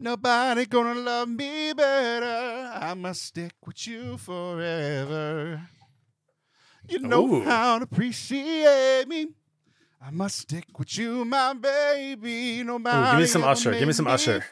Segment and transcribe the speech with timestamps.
[0.00, 2.70] Nobody gonna love me better.
[2.72, 5.60] I must stick with you forever.
[6.88, 7.42] You know Ooh.
[7.42, 9.28] how to appreciate me.
[10.00, 12.60] I must stick with you, my baby.
[12.60, 13.72] Ooh, Nobody give me some Usher.
[13.72, 14.44] Give me some Usher.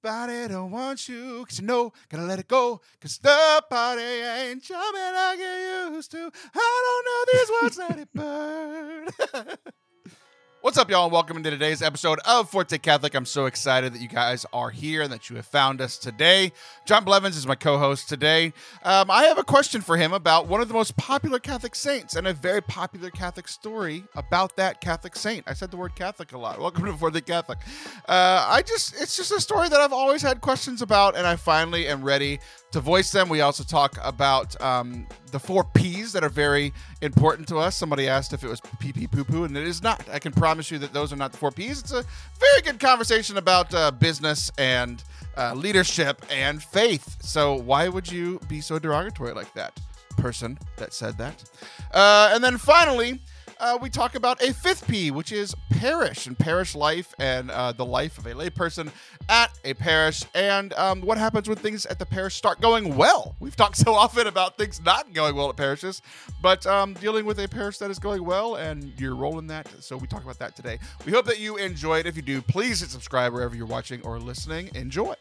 [0.00, 4.62] Body don't want you, cause you know, gotta let it go, cause the party ain't
[4.62, 6.30] jumping I get used to.
[6.54, 9.08] I don't know these words, let it burn.
[10.60, 13.14] What's up, y'all, and welcome into today's episode of Forte Catholic.
[13.14, 16.52] I'm so excited that you guys are here and that you have found us today.
[16.84, 18.52] John Blevins is my co host today.
[18.82, 22.16] Um, I have a question for him about one of the most popular Catholic saints
[22.16, 25.44] and a very popular Catholic story about that Catholic saint.
[25.46, 26.58] I said the word Catholic a lot.
[26.58, 27.58] Welcome to Forte Catholic.
[28.08, 31.36] Uh, I just, it's just a story that I've always had questions about, and I
[31.36, 32.40] finally am ready
[32.72, 33.28] to voice them.
[33.28, 37.76] We also talk about um, the four P's that are very important to us.
[37.76, 40.08] Somebody asked if it was pee pee poo poo, and it is not.
[40.12, 41.80] I can promise you that those are not the four P's.
[41.80, 42.04] It's a
[42.38, 45.02] very good conversation about uh, business and
[45.36, 47.16] uh, leadership and faith.
[47.22, 49.78] So, why would you be so derogatory like that,
[50.16, 51.44] person that said that?
[51.92, 53.20] Uh, and then finally,
[53.60, 57.72] uh, we talk about a fifth P, which is parish and parish life and uh,
[57.72, 58.90] the life of a layperson
[59.28, 63.36] at a parish and um, what happens when things at the parish start going well.
[63.40, 66.02] We've talked so often about things not going well at parishes,
[66.42, 69.68] but um, dealing with a parish that is going well and your role in that.
[69.82, 70.78] So we talk about that today.
[71.04, 72.06] We hope that you enjoy it.
[72.06, 74.70] If you do, please hit subscribe wherever you're watching or listening.
[74.74, 75.14] Enjoy.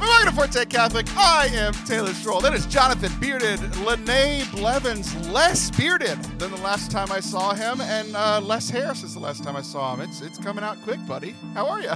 [0.00, 1.06] Welcome to Forte Catholic.
[1.16, 2.40] I am Taylor Stroll.
[2.40, 3.60] That is Jonathan Bearded.
[3.78, 8.94] Lene Blevins, less bearded than the last time I saw him, and uh, less hair
[8.94, 10.00] since the last time I saw him.
[10.00, 11.34] It's it's coming out quick, buddy.
[11.54, 11.92] How are you?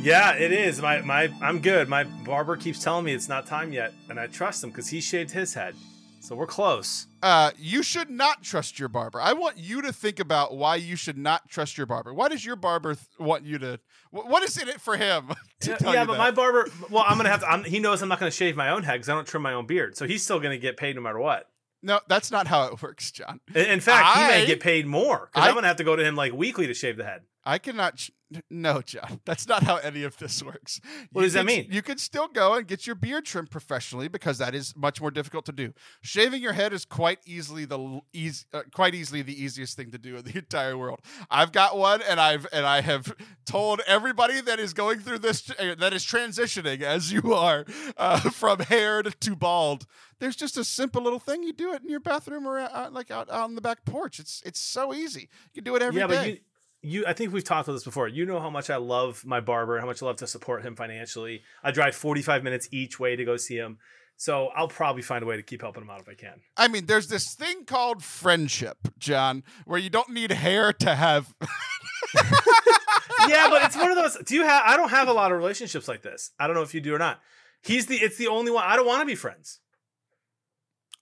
[0.00, 0.80] Yeah, it is.
[0.80, 1.88] My my I'm good.
[1.88, 5.00] My barber keeps telling me it's not time yet, and I trust him because he
[5.00, 5.74] shaved his head.
[6.22, 7.06] So we're close.
[7.22, 9.20] Uh, you should not trust your barber.
[9.20, 12.12] I want you to think about why you should not trust your barber.
[12.12, 13.80] Why does your barber th- want you to?
[14.10, 15.30] wh- What is in it for him?
[15.62, 16.18] Yeah, yeah, but that?
[16.18, 16.68] my barber.
[16.88, 17.50] Well, I'm gonna have to.
[17.50, 19.52] I'm, he knows I'm not gonna shave my own head because I don't trim my
[19.52, 19.94] own beard.
[19.96, 21.48] So he's still gonna get paid no matter what.
[21.82, 23.40] no, that's not how it works, John.
[23.54, 26.02] In, in fact, he may get paid more because I'm gonna have to go to
[26.04, 27.22] him like weekly to shave the head.
[27.44, 27.96] I cannot.
[27.96, 28.10] Ch-
[28.48, 29.20] no, John.
[29.24, 30.80] That's not how any of this works.
[31.10, 31.66] What You does that mean?
[31.68, 35.10] You can still go and get your beard trimmed professionally because that is much more
[35.10, 35.72] difficult to do.
[36.00, 39.90] Shaving your head is quite easily the l- eas- uh, quite easily the easiest thing
[39.90, 41.00] to do in the entire world.
[41.28, 43.12] I've got one, and I've and I have
[43.46, 47.64] told everybody that is going through this uh, that is transitioning as you are
[47.96, 49.86] uh, from haired to bald.
[50.20, 53.10] There's just a simple little thing you do it in your bathroom or uh, like
[53.10, 54.20] out, out on the back porch.
[54.20, 55.22] It's it's so easy.
[55.52, 56.14] You can do it every day.
[56.28, 56.38] yeah, but
[56.82, 58.08] you, I think we've talked about this before.
[58.08, 60.76] You know how much I love my barber, how much I love to support him
[60.76, 61.42] financially.
[61.62, 63.78] I drive 45 minutes each way to go see him.
[64.16, 66.40] So I'll probably find a way to keep helping him out if I can.
[66.56, 71.34] I mean, there's this thing called friendship, John, where you don't need hair to have.
[73.28, 74.18] yeah, but it's one of those.
[74.26, 74.62] Do you have?
[74.66, 76.32] I don't have a lot of relationships like this.
[76.38, 77.20] I don't know if you do or not.
[77.62, 77.96] He's the.
[77.96, 78.64] It's the only one.
[78.66, 79.60] I don't want to be friends.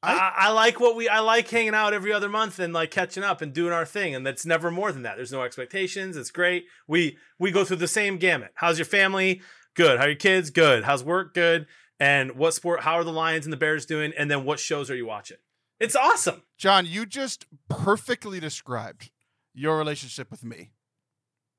[0.02, 1.08] I, I- like what we.
[1.08, 4.14] I like hanging out every other month and like catching up and doing our thing,
[4.14, 5.16] and that's never more than that.
[5.16, 6.16] There's no expectations.
[6.16, 6.66] It's great.
[6.86, 8.52] We we go through the same gamut.
[8.54, 9.40] How's your family?
[9.74, 9.98] Good.
[9.98, 10.50] How are your kids?
[10.50, 10.84] Good.
[10.84, 11.34] How's work?
[11.34, 11.66] Good.
[12.00, 12.80] And what sport?
[12.82, 14.12] How are the Lions and the Bears doing?
[14.16, 15.38] And then what shows are you watching?
[15.80, 16.42] It's awesome.
[16.56, 19.10] John, you just perfectly described
[19.54, 20.70] your relationship with me.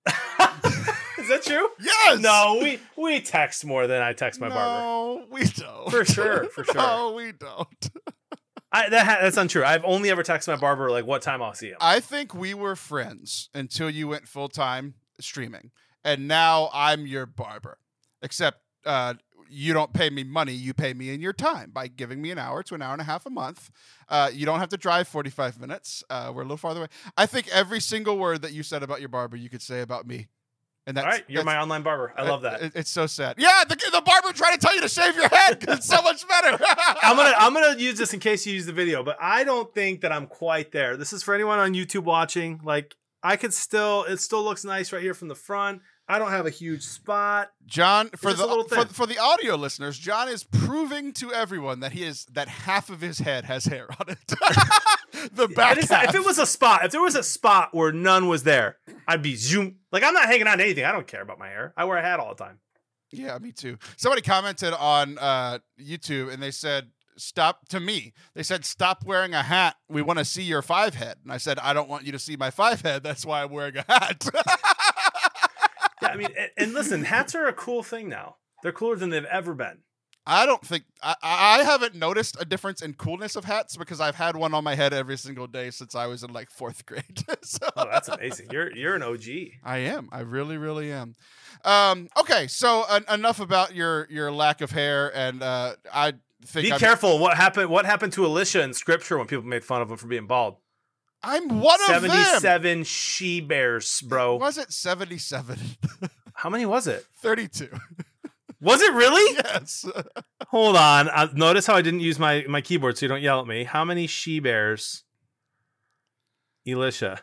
[0.07, 1.67] Is that true?
[1.79, 2.19] Yes.
[2.19, 4.79] No, we we text more than I text my no, barber.
[4.79, 5.91] No, we don't.
[5.91, 6.75] For sure, for sure.
[6.75, 7.89] No, we don't.
[8.71, 9.63] I, that ha- that's untrue.
[9.63, 11.77] I've only ever texted my barber like what time I'll see him.
[11.81, 15.71] I think we were friends until you went full time streaming,
[16.03, 17.79] and now I'm your barber.
[18.21, 19.15] Except uh,
[19.49, 22.37] you don't pay me money; you pay me in your time by giving me an
[22.37, 23.71] hour to an hour and a half a month.
[24.07, 26.03] Uh, you don't have to drive 45 minutes.
[26.09, 26.89] Uh, we're a little farther away.
[27.17, 30.05] I think every single word that you said about your barber, you could say about
[30.05, 30.27] me.
[30.89, 32.11] And that's, All right, you're that's- my online barber.
[32.17, 32.61] I love that.
[32.63, 33.35] it- it's so sad.
[33.37, 36.01] Yeah, the, the barber tried to tell you to shave your head 'cause it's so
[36.01, 36.57] much better.
[37.03, 39.71] I'm gonna I'm gonna use this in case you use the video, but I don't
[39.73, 40.97] think that I'm quite there.
[40.97, 42.59] This is for anyone on YouTube watching.
[42.63, 45.81] Like I could still, it still looks nice right here from the front.
[46.11, 47.51] I don't have a huge spot.
[47.67, 52.03] John, for the for, for the audio listeners, John is proving to everyone that he
[52.03, 54.17] is that half of his head has hair on it.
[55.33, 56.05] the back And half.
[56.05, 58.77] not- if it was a spot, if there was a spot where none was there,
[59.07, 59.75] I'd be zoom.
[59.91, 60.83] Like I'm not hanging on to anything.
[60.83, 61.73] I don't care about my hair.
[61.77, 62.59] I wear a hat all the time.
[63.11, 63.77] yeah, me too.
[63.95, 66.89] Somebody commented on uh, YouTube and they said.
[67.21, 68.13] Stop to me.
[68.33, 69.75] They said, Stop wearing a hat.
[69.89, 71.17] We want to see your five head.
[71.21, 73.03] And I said, I don't want you to see my five head.
[73.03, 74.25] That's why I'm wearing a hat.
[76.09, 78.35] Yeah, I mean, and, and listen, hats are a cool thing now.
[78.63, 79.79] They're cooler than they've ever been.
[80.25, 84.15] I don't think I, I haven't noticed a difference in coolness of hats because I've
[84.15, 87.23] had one on my head every single day since I was in like fourth grade.
[87.41, 88.49] so, Oh, that's amazing.
[88.51, 89.23] You're you're an OG.
[89.63, 90.07] I am.
[90.11, 91.15] I really, really am.
[91.65, 96.13] Um, okay, so en- enough about your your lack of hair, and uh, I
[96.45, 97.17] think Be I'm, careful.
[97.17, 97.69] What happened?
[97.69, 100.57] What happened to Elisha in Scripture when people made fun of him for being bald?
[101.21, 102.11] I'm one of them.
[102.11, 104.37] Seventy-seven she bears, bro.
[104.37, 105.59] Was it 77?
[106.33, 107.05] How many was it?
[107.17, 107.69] 32.
[108.61, 109.35] Was it really?
[109.43, 109.85] yes.
[110.47, 111.09] Hold on.
[111.09, 113.63] Uh, notice how I didn't use my my keyboard, so you don't yell at me.
[113.63, 115.03] How many she bears?
[116.67, 117.21] Elisha.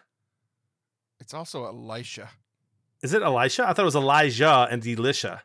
[1.21, 2.31] It's also Elisha.
[3.03, 3.65] Is it Elisha?
[3.69, 5.43] I thought it was Elijah and Elisha.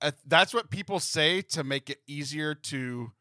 [0.00, 3.12] Uh, that's what people say to make it easier to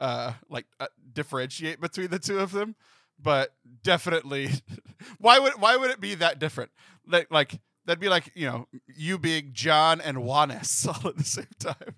[0.00, 2.76] uh like uh, differentiate between the two of them
[3.22, 4.50] but definitely
[5.18, 6.70] why would why would it be that different
[7.06, 11.24] like like that'd be like you know you being john and juanes all at the
[11.24, 11.74] same time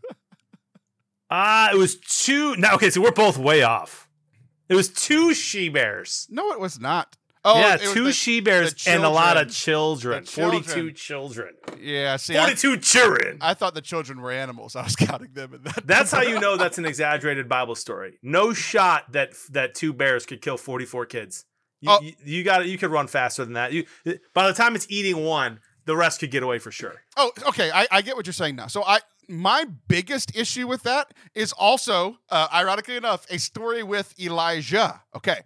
[1.33, 2.57] Ah, it was two.
[2.57, 4.09] No, okay, so we're both way off.
[4.69, 6.27] It was two she bears.
[6.29, 10.25] no it was not oh yeah, two the- she bears and a lot of children.
[10.25, 10.63] children.
[10.63, 11.55] Forty-two children.
[11.81, 13.39] yeah see I, Forty-two children.
[13.41, 16.39] I thought the children were animals i was counting them in that That's how you
[16.41, 18.19] know that's an exaggerated Bible story.
[18.23, 21.45] No shot that that two bears could kill 44 kids.
[21.81, 22.01] You, Oh.
[22.03, 23.73] you, you got You could run faster than that.
[23.73, 23.87] You
[24.35, 27.01] by the time it's eating one, the rest could get away for sure.
[27.17, 27.71] Oh, okay.
[27.73, 28.67] I, I get what you're saying now.
[28.67, 28.99] So I
[29.29, 35.01] my biggest issue with that is also, uh, ironically enough, a story with Elijah.
[35.15, 35.39] Okay.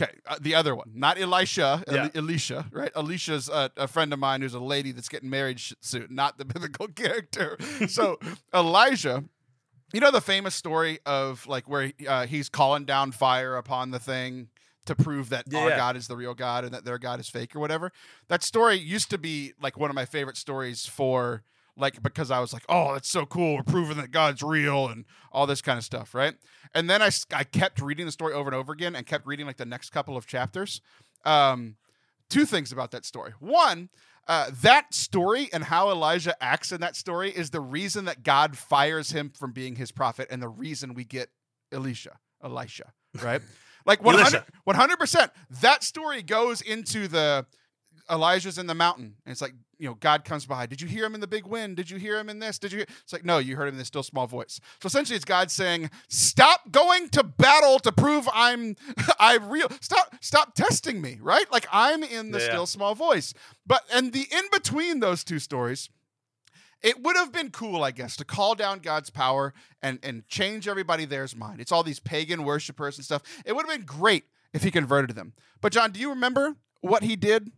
[0.00, 2.08] Okay, uh, the other one, not Elisha, Eli- Yeah.
[2.14, 2.92] Elisha, right?
[2.94, 6.44] Alicia's a, a friend of mine who's a lady that's getting married soon, not the
[6.54, 7.56] biblical character.
[7.88, 8.18] So
[8.54, 9.24] Elijah,
[9.92, 13.98] you know the famous story of like where uh, he's calling down fire upon the
[13.98, 14.48] thing
[14.86, 17.54] to prove that our God is the real God and that their God is fake
[17.56, 17.90] or whatever.
[18.28, 21.42] That story used to be like one of my favorite stories for
[21.78, 23.56] like because I was like, oh, that's so cool.
[23.56, 26.34] We're proving that God's real and all this kind of stuff, right?
[26.74, 29.46] And then I, I kept reading the story over and over again and kept reading
[29.46, 30.80] like the next couple of chapters.
[31.24, 31.76] Um,
[32.28, 33.32] two things about that story.
[33.40, 33.88] One,
[34.26, 38.58] uh, that story and how Elijah acts in that story is the reason that God
[38.58, 41.30] fires him from being his prophet and the reason we get
[41.72, 42.92] Elisha, Elisha,
[43.22, 43.40] right?
[43.86, 45.30] Like 100, 100%.
[45.62, 47.46] That story goes into the
[48.10, 49.14] Elijah's in the mountain.
[49.24, 50.66] And it's like, you know, God comes by.
[50.66, 51.76] Did you hear him in the big wind?
[51.76, 52.58] Did you hear him in this?
[52.58, 52.78] Did you?
[52.78, 52.86] Hear?
[53.02, 54.60] It's like, no, you heard him in this still small voice.
[54.82, 58.76] So essentially, it's God saying, stop going to battle to prove I'm,
[59.20, 59.68] I'm real.
[59.80, 61.50] Stop, stop testing me, right?
[61.52, 62.44] Like I'm in the Yeah.
[62.44, 63.34] still small voice.
[63.66, 65.88] But, and the in between those two stories,
[66.82, 69.52] it would have been cool, I guess, to call down God's power
[69.82, 71.60] and and change everybody there's mind.
[71.60, 73.22] It's all these pagan worshipers and stuff.
[73.44, 75.32] It would have been great if he converted them.
[75.60, 77.50] But John, do you remember what he did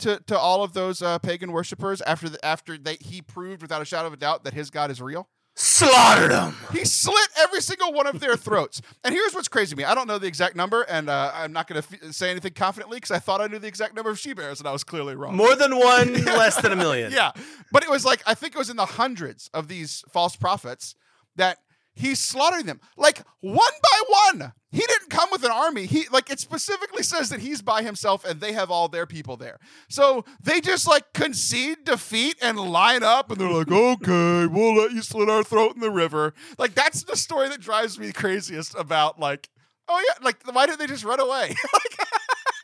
[0.00, 3.82] to to all of those uh, pagan worshipers after the, after they he proved without
[3.82, 5.28] a shadow of a doubt that his God is real?
[5.58, 6.54] Slaughtered them.
[6.70, 8.82] He slit every single one of their throats.
[9.02, 9.84] And here's what's crazy to me.
[9.84, 12.52] I don't know the exact number, and uh, I'm not going to f- say anything
[12.52, 14.84] confidently because I thought I knew the exact number of she bears, and I was
[14.84, 15.34] clearly wrong.
[15.34, 17.10] More than one, less than a million.
[17.10, 17.32] Yeah.
[17.72, 20.94] But it was like, I think it was in the hundreds of these false prophets
[21.36, 21.56] that
[21.96, 22.80] he's slaughtering them.
[22.96, 24.52] Like one by one.
[24.70, 25.86] He didn't come with an army.
[25.86, 29.36] He like it specifically says that he's by himself and they have all their people
[29.36, 29.58] there.
[29.88, 34.92] So they just like concede defeat and line up and they're like, okay, we'll let
[34.92, 36.34] you slit our throat in the river.
[36.58, 39.48] Like that's the story that drives me craziest about like,
[39.88, 41.54] oh yeah, like why didn't they just run away?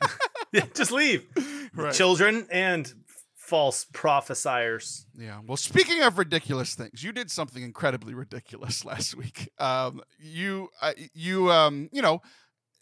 [0.51, 1.25] Yeah, Just leave.
[1.73, 1.91] right.
[1.91, 2.93] Children and
[3.43, 5.05] false prophesiers.
[5.17, 5.41] Yeah.
[5.45, 9.49] Well, speaking of ridiculous things, you did something incredibly ridiculous last week.
[9.59, 12.21] Um, you, uh, you, um, you know,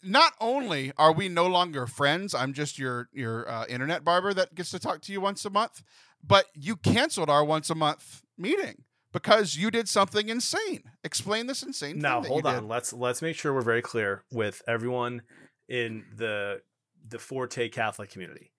[0.04, 4.54] not only are we no longer friends, I'm just your your uh, internet barber that
[4.54, 5.82] gets to talk to you once a month,
[6.24, 10.82] but you canceled our once a month meeting because you did something insane.
[11.04, 11.98] Explain this insane.
[11.98, 12.62] Now, hold on.
[12.62, 12.68] did.
[12.68, 15.22] Let's let's make sure we're very clear with everyone
[15.68, 16.62] in the
[17.08, 18.51] the Forte Catholic community.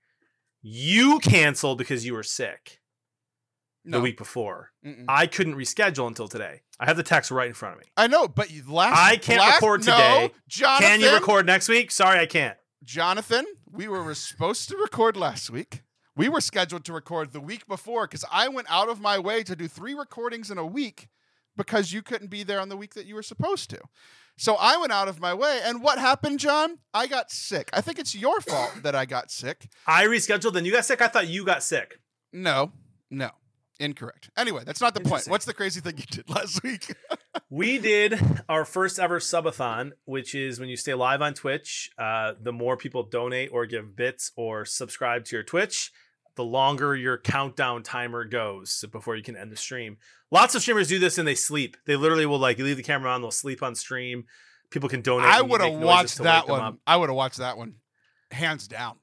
[0.64, 2.80] You canceled because you were sick
[3.84, 3.98] No.
[3.98, 4.72] the week before.
[4.86, 5.04] Mm-mm.
[5.10, 6.62] I couldn't reschedule until today.
[6.80, 7.88] I have the text right in front of me.
[7.98, 10.32] I know, but last I can't last- record no, today.
[10.48, 11.92] Jonathan, Can you record next week?
[11.92, 12.58] Sorry, I can't.
[12.84, 15.84] Jonathan, we were supposed to record last week.
[16.16, 19.44] We were scheduled to record the week before because I went out of my way
[19.44, 21.08] to do three recordings in a week
[21.58, 23.80] because you couldn't be there on the week that you were supposed to.
[24.38, 25.60] So I went out of my way.
[25.64, 26.80] And what happened, John?
[26.94, 27.70] I got sick.
[27.74, 29.68] I think it's your fault that I got sick.
[29.88, 31.02] I rescheduled and you got sick.
[31.02, 32.00] I thought you got sick.
[32.32, 32.72] No,
[33.12, 33.30] no,
[33.80, 34.32] incorrect.
[34.36, 35.28] Anyway, that's not the point.
[35.28, 36.96] What's the crazy thing you did last week?
[37.50, 41.92] We did our first ever subathon, which is when you stay live on Twitch.
[42.00, 45.92] Uh, the more people donate or give bits or subscribe to your Twitch,
[46.36, 49.98] the longer your countdown timer goes before you can end the stream.
[50.32, 51.78] Lots of streamers do this and they sleep.
[51.86, 54.26] They literally will like leave the camera on, they'll sleep on stream.
[54.70, 55.30] People can donate.
[55.30, 56.80] I would have watched that one.
[56.88, 57.76] I would have watched that one,
[58.32, 58.96] hands down.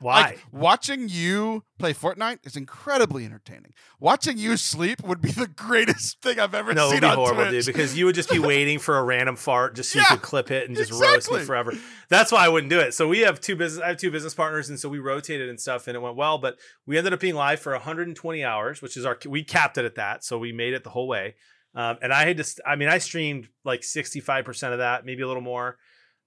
[0.00, 0.20] Why?
[0.20, 3.72] Like watching you play Fortnite is incredibly entertaining.
[3.98, 7.06] Watching you sleep would be the greatest thing I've ever no, it seen would be
[7.06, 7.64] on horrible, Twitch.
[7.64, 10.16] dude, because you would just be waiting for a random fart just so Yeah, you
[10.16, 11.40] could clip it and just roast exactly.
[11.40, 11.72] me forever.
[12.08, 12.94] That's why I wouldn't do it.
[12.94, 15.60] So we have two business I have two business partners, and so we rotated and
[15.60, 16.38] stuff, and it went well.
[16.38, 19.84] But we ended up being live for 120 hours, which is our we capped it
[19.84, 21.34] at that, so we made it the whole way.
[21.74, 25.26] Um, and I had to, I mean, I streamed like 65% of that, maybe a
[25.28, 25.76] little more,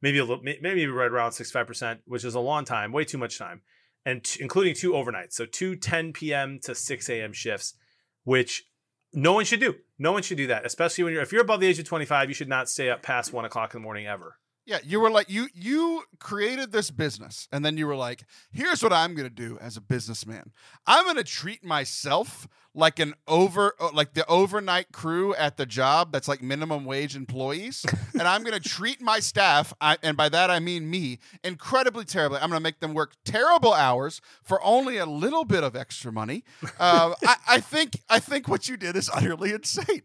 [0.02, 3.38] maybe a little, maybe right around 65%, which is a long time, way too much
[3.38, 3.62] time,
[4.06, 6.60] and t- including two overnights, so two 10 p.m.
[6.64, 7.34] to 6 a.m.
[7.34, 7.76] shifts,
[8.24, 8.66] which
[9.14, 9.76] no one should do.
[10.00, 12.30] No one should do that, especially when you're if you're above the age of 25,
[12.30, 14.38] you should not stay up past one o'clock in the morning ever.
[14.66, 18.84] Yeah, you were like you you created this business and then you were like, here's
[18.84, 20.52] what I'm going to do as a businessman.
[20.86, 25.66] I'm going to treat myself like an over uh, like the overnight crew at the
[25.66, 30.16] job that's like minimum wage employees and I'm going to treat my staff I, and
[30.16, 32.40] by that I mean me incredibly terribly.
[32.40, 36.12] I'm going to make them work terrible hours for only a little bit of extra
[36.12, 36.44] money.
[36.80, 40.02] Uh, I, I think I think what you did is utterly insane.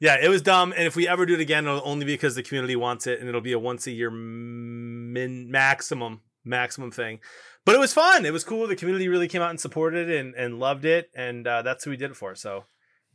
[0.00, 0.72] Yeah, it was dumb.
[0.76, 3.20] And if we ever do it again, it'll only be because the community wants it,
[3.20, 7.20] and it'll be a once a year min maximum maximum thing.
[7.64, 8.26] But it was fun.
[8.26, 8.66] It was cool.
[8.66, 11.84] The community really came out and supported it and, and loved it, and uh, that's
[11.84, 12.34] who we did it for.
[12.34, 12.64] So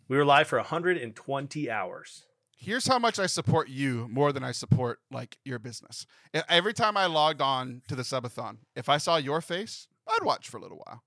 [0.08, 2.26] we were live for 120 hours.
[2.58, 6.06] here's how much I support you more than I support like your business.
[6.50, 10.50] Every time I logged on to the subathon, if I saw your face, I'd watch
[10.50, 11.04] for a little while.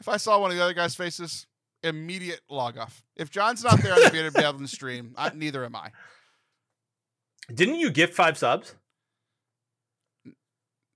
[0.00, 1.46] If I saw one of the other guys' faces,
[1.82, 3.02] immediate log off.
[3.16, 5.90] If John's not there on the bearded Blevins stream, I, neither am I.
[7.52, 8.74] Didn't you gift five subs?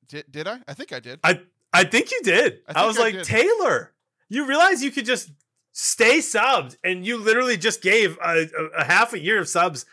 [0.08, 0.60] Did, did I?
[0.66, 1.20] I think I did.
[1.22, 1.40] I
[1.78, 2.60] I think you did.
[2.68, 3.24] I I, was I like did.
[3.24, 3.92] Taylor.
[4.28, 5.30] You realize you could just
[5.72, 9.86] stay subbed, and you literally just gave a, a, a half a year of subs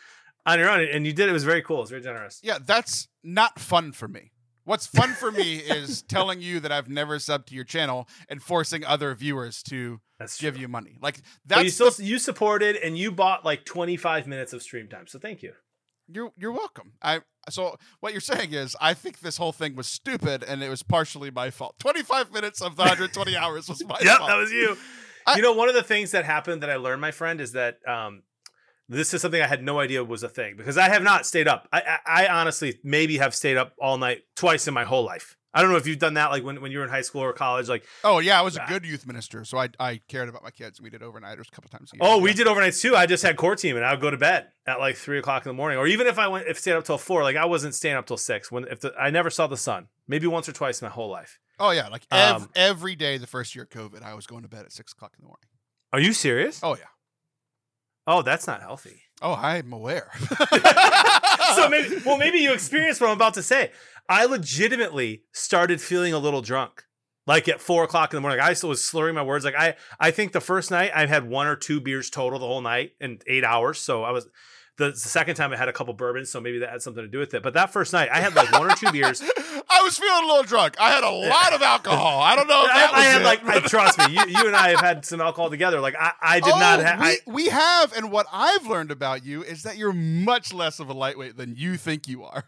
[0.44, 1.28] on your own, and you did.
[1.28, 1.78] It was very cool.
[1.78, 2.40] It was very generous.
[2.42, 4.32] Yeah, that's not fun for me.
[4.64, 8.42] What's fun for me is telling you that I've never subbed to your channel and
[8.42, 10.62] forcing other viewers to That's give true.
[10.62, 10.98] you money.
[11.00, 14.62] Like But you that's still the- you supported and you bought like 25 minutes of
[14.62, 15.06] stream time.
[15.06, 15.52] So thank you.
[16.08, 16.94] You're you're welcome.
[17.00, 20.68] I so what you're saying is I think this whole thing was stupid and it
[20.68, 21.76] was partially my fault.
[21.78, 24.28] 25 minutes of the 120 hours was my Yep, fault.
[24.30, 24.76] that was you.
[25.26, 27.52] I- you know, one of the things that happened that I learned, my friend, is
[27.52, 28.22] that um,
[28.88, 31.48] this is something I had no idea was a thing because I have not stayed
[31.48, 31.66] up.
[31.72, 35.36] I, I, I honestly maybe have stayed up all night twice in my whole life.
[35.56, 37.22] I don't know if you've done that, like when, when you were in high school
[37.22, 37.68] or college.
[37.68, 40.50] Like, oh yeah, I was a good youth minister, so I I cared about my
[40.50, 40.80] kids.
[40.80, 42.00] We did overnighters a couple times a year.
[42.02, 42.94] oh, we did overnights too.
[42.94, 45.46] I just had core team and I would go to bed at like three o'clock
[45.46, 47.46] in the morning, or even if I went if stayed up till four, like I
[47.46, 48.52] wasn't staying up till six.
[48.52, 51.08] When if the, I never saw the sun, maybe once or twice in my whole
[51.10, 51.38] life.
[51.58, 54.42] Oh yeah, like ev- Um, every day the first year of COVID, I was going
[54.42, 55.48] to bed at six o'clock in the morning.
[55.92, 56.60] Are you serious?
[56.62, 56.84] Oh yeah.
[58.06, 59.02] Oh, that's not healthy.
[59.22, 60.10] Oh, I'm aware.
[61.54, 63.70] so maybe well maybe you experienced what I'm about to say.
[64.08, 66.84] I legitimately started feeling a little drunk.
[67.26, 68.38] Like at four o'clock in the morning.
[68.38, 69.44] I still was slurring my words.
[69.44, 72.46] Like I I think the first night I had one or two beers total the
[72.46, 73.80] whole night in eight hours.
[73.80, 74.28] So I was
[74.78, 77.08] the, the second time I had a couple bourbons, so maybe that had something to
[77.08, 77.42] do with it.
[77.42, 79.22] But that first night I had like one or two beers.
[79.68, 80.76] I was feeling a little drunk.
[80.78, 82.20] I had a lot of alcohol.
[82.20, 84.20] I don't know if I, that was I had it, like I, trust me, you,
[84.28, 85.80] you and I have had some alcohol together.
[85.80, 89.24] Like I, I did not Oh, have We, we have, and what I've learned about
[89.24, 92.44] you is that you're much less of a lightweight than you think you are.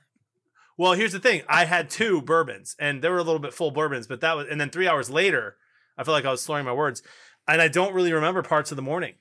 [0.77, 1.43] Well, here's the thing.
[1.49, 4.47] I had two bourbons and they were a little bit full bourbons, but that was
[4.49, 5.57] and then three hours later,
[5.97, 7.03] I felt like I was slurring my words.
[7.49, 9.15] And I don't really remember parts of the morning.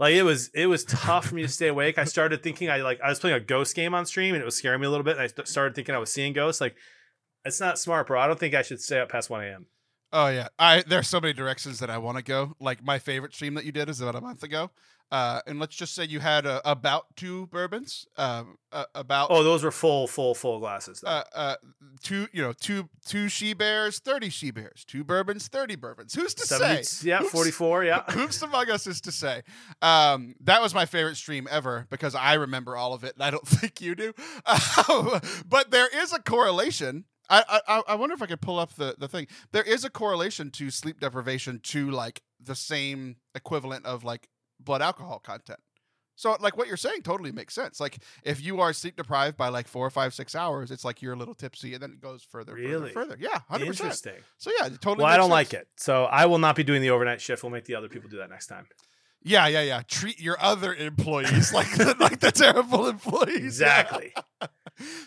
[0.00, 1.98] Like it was it was tough for me to stay awake.
[1.98, 4.46] I started thinking I like I was playing a ghost game on stream and it
[4.46, 5.16] was scaring me a little bit.
[5.16, 6.58] And I st- started thinking I was seeing ghosts.
[6.58, 6.74] Like
[7.44, 8.18] it's not smart, bro.
[8.18, 9.66] I don't think I should stay up past 1 a.m.
[10.10, 12.56] Oh yeah, I there's so many directions that I want to go.
[12.58, 14.70] Like my favorite stream that you did is about a month ago,
[15.12, 19.42] uh, and let's just say you had uh, about two bourbons, um, uh, about Oh,
[19.42, 21.02] those were full, full, full glasses.
[21.04, 21.56] uh, uh,
[22.02, 26.14] two, you know, two two she bears, thirty she bears, two bourbons, thirty bourbons.
[26.14, 26.82] Who's to say?
[26.82, 28.02] 70, yeah, Who's- 44, yeah.
[28.10, 29.42] Who's among us is to say?
[29.82, 33.30] Um, that was my favorite stream ever because I remember all of it, and I
[33.30, 34.12] don't think you do.
[34.88, 37.04] Um, but there is a correlation.
[37.32, 39.28] I, I I wonder if I could pull up the the thing.
[39.52, 44.28] There is a correlation to sleep deprivation to like the same equivalent of like
[44.64, 45.60] blood alcohol content.
[46.16, 47.80] So like what you're saying totally makes sense.
[47.80, 51.14] Like if you are sleep deprived by like four, five, six hours, it's like you're
[51.14, 52.92] a little tipsy, and then it goes further, Really?
[52.92, 53.16] further, further.
[53.18, 53.86] Yeah, hundred percent.
[53.86, 54.14] Interesting.
[54.36, 55.04] So yeah, totally.
[55.04, 55.30] Well, I don't sense.
[55.30, 55.68] like it.
[55.76, 57.42] So I will not be doing the overnight shift.
[57.42, 58.66] We'll make the other people do that next time.
[59.22, 59.82] Yeah, yeah, yeah.
[59.86, 63.36] Treat your other employees like the, like the terrible employees.
[63.44, 64.12] Exactly.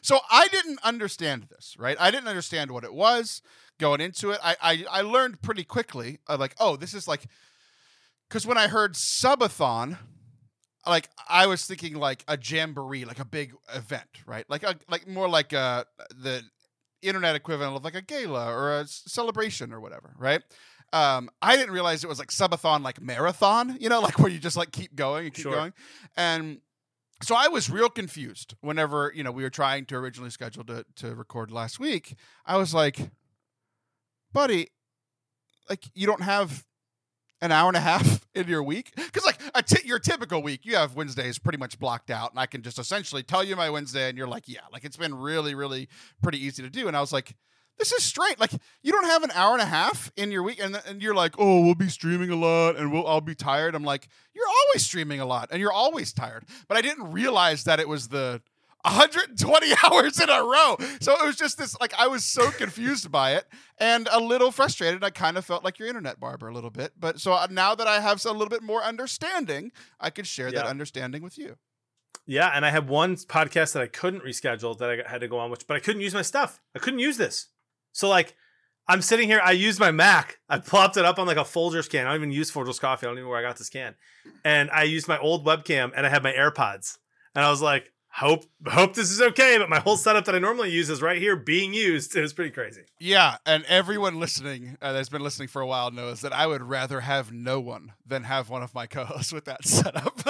[0.04, 1.98] So I didn't understand this, right?
[2.00, 3.42] I didn't understand what it was
[3.80, 4.40] going into it.
[4.44, 6.20] I I, I learned pretty quickly.
[6.30, 7.26] Uh, like, oh, this is like,
[8.34, 10.00] because when I heard subathon,
[10.88, 14.44] like I was thinking like a jamboree, like a big event, right?
[14.50, 16.42] Like a like more like uh the
[17.04, 20.42] internet equivalent of like a gala or a celebration or whatever, right?
[20.94, 24.40] Um, I didn't realize it was like subathon, like marathon, you know, like where you
[24.40, 25.52] just like keep going and keep Sure.
[25.52, 25.74] going,
[26.18, 26.60] and
[27.22, 30.86] so I was real confused whenever you know we were trying to originally schedule to
[30.96, 32.16] to record last week.
[32.48, 33.12] I was like,
[34.32, 34.72] buddy,
[35.70, 36.66] like you don't have
[37.44, 38.94] an hour and a half in your week?
[38.96, 42.40] Because like a t- your typical week you have wednesdays pretty much blocked out and
[42.40, 45.14] i can just essentially tell you my wednesday and you're like yeah like it's been
[45.14, 45.88] really really
[46.22, 46.88] pretty easy to do.
[46.88, 47.36] And i was like
[47.78, 50.60] this is straight like you don't have an hour and a half in your week
[50.62, 53.76] and, and you're like oh we'll be streaming a lot and we'll i'll be tired.
[53.76, 56.46] I'm like you're always streaming a lot and you're always tired.
[56.68, 58.42] But i didn't realize that it was the
[58.84, 60.78] 120 hours in a row.
[61.02, 63.46] So it was just this like I was so confused by it
[63.78, 65.04] and a little frustrated.
[65.04, 66.94] I kind of felt like your internet barber a little bit.
[67.00, 70.52] But so uh, now that I have a little bit more understanding, I could share
[70.52, 71.58] that understanding with you.
[72.25, 75.40] Yeah, and I had one podcast that I couldn't reschedule that I had to go
[75.40, 76.62] on, which but I couldn't use my stuff.
[76.75, 77.48] I couldn't use this.
[77.92, 78.36] So like
[78.88, 80.40] I'm sitting here, I used my Mac.
[80.50, 82.06] I plopped it up on like a Folgers can.
[82.06, 83.06] I don't even use Folgers coffee.
[83.06, 83.96] I don't even know where I got this can.
[84.44, 86.98] And I used my old webcam and I had my AirPods.
[87.34, 89.58] And I was like, hope hope this is okay.
[89.58, 92.15] But my whole setup that I normally use is right here being used.
[92.15, 92.84] It was pretty crazy.
[93.00, 96.62] Yeah, and everyone listening uh, that's been listening for a while knows that I would
[96.62, 100.22] rather have no one than have one of my co-hosts with that setup.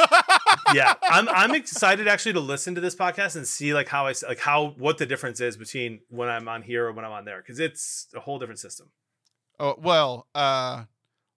[0.73, 4.13] yeah, I'm I'm excited actually to listen to this podcast and see like how i
[4.27, 7.25] like how what the difference is between when I'm on here or when I'm on
[7.25, 8.89] there because it's a whole different system.
[9.59, 10.85] oh well, uh,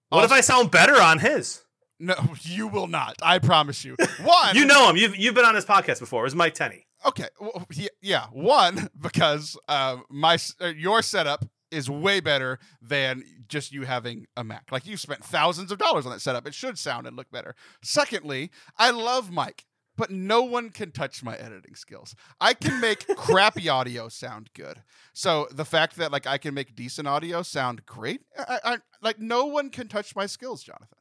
[0.09, 1.63] What if I sound better on his?
[1.99, 3.15] No, you will not.
[3.21, 3.95] I promise you.
[4.23, 4.97] One, You know him.
[4.97, 6.21] You've you've been on his podcast before.
[6.21, 6.85] It was Mike Tenney.
[7.05, 7.67] Okay, well,
[8.01, 8.25] yeah.
[8.31, 14.43] One because uh, my uh, your setup is way better than just you having a
[14.43, 14.71] Mac.
[14.71, 16.47] Like you spent thousands of dollars on that setup.
[16.47, 17.55] It should sound and look better.
[17.83, 19.65] Secondly, I love Mike,
[19.97, 22.15] but no one can touch my editing skills.
[22.39, 24.81] I can make crappy audio sound good.
[25.13, 29.19] So the fact that like I can make decent audio sound great, I, I like
[29.19, 30.97] no one can touch my skills, Jonathan.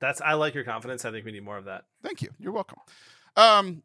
[0.00, 1.04] That's I like your confidence.
[1.04, 1.84] I think we need more of that.
[2.02, 2.30] Thank you.
[2.38, 2.78] You're welcome.
[3.36, 3.82] Um,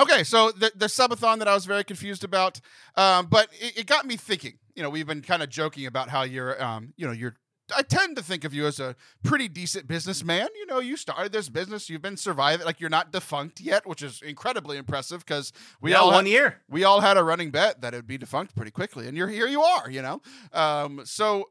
[0.00, 2.60] okay, so the the subathon that I was very confused about,
[2.96, 4.58] um, but it, it got me thinking.
[4.74, 7.36] You know, we've been kind of joking about how you're, um, you know, you're.
[7.76, 10.48] I tend to think of you as a pretty decent businessman.
[10.56, 14.00] You know, you started this business, you've been surviving, like you're not defunct yet, which
[14.02, 16.60] is incredibly impressive because we yeah, all one had, year.
[16.70, 19.28] we all had a running bet that it would be defunct pretty quickly, and you're
[19.28, 19.46] here.
[19.46, 20.22] You are, you know.
[20.54, 21.50] Um, so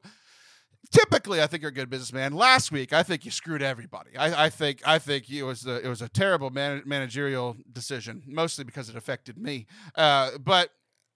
[0.91, 2.33] typically, I think you're a good businessman.
[2.33, 4.15] Last week, I think you screwed everybody.
[4.17, 8.23] I, I think I think it was the, it was a terrible man, managerial decision,
[8.27, 9.67] mostly because it affected me.
[9.95, 10.71] Uh, but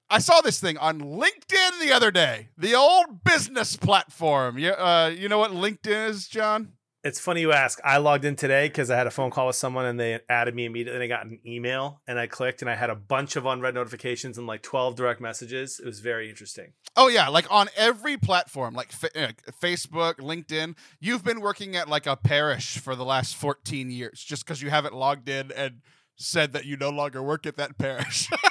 [0.10, 4.58] I saw this thing on LinkedIn the other day, the old business platform.
[4.58, 6.74] You, uh, you know what LinkedIn is, John?
[7.04, 7.80] It's funny you ask.
[7.84, 10.54] I logged in today because I had a phone call with someone and they added
[10.54, 11.02] me immediately.
[11.02, 13.74] And I got an email and I clicked and I had a bunch of unread
[13.74, 15.80] notifications and like 12 direct messages.
[15.80, 16.74] It was very interesting.
[16.96, 22.06] Oh yeah, like on every platform, like uh, Facebook, LinkedIn, you've been working at like
[22.06, 25.82] a parish for the last 14 years just because you haven't logged in and
[26.18, 28.30] said that you no longer work at that parish.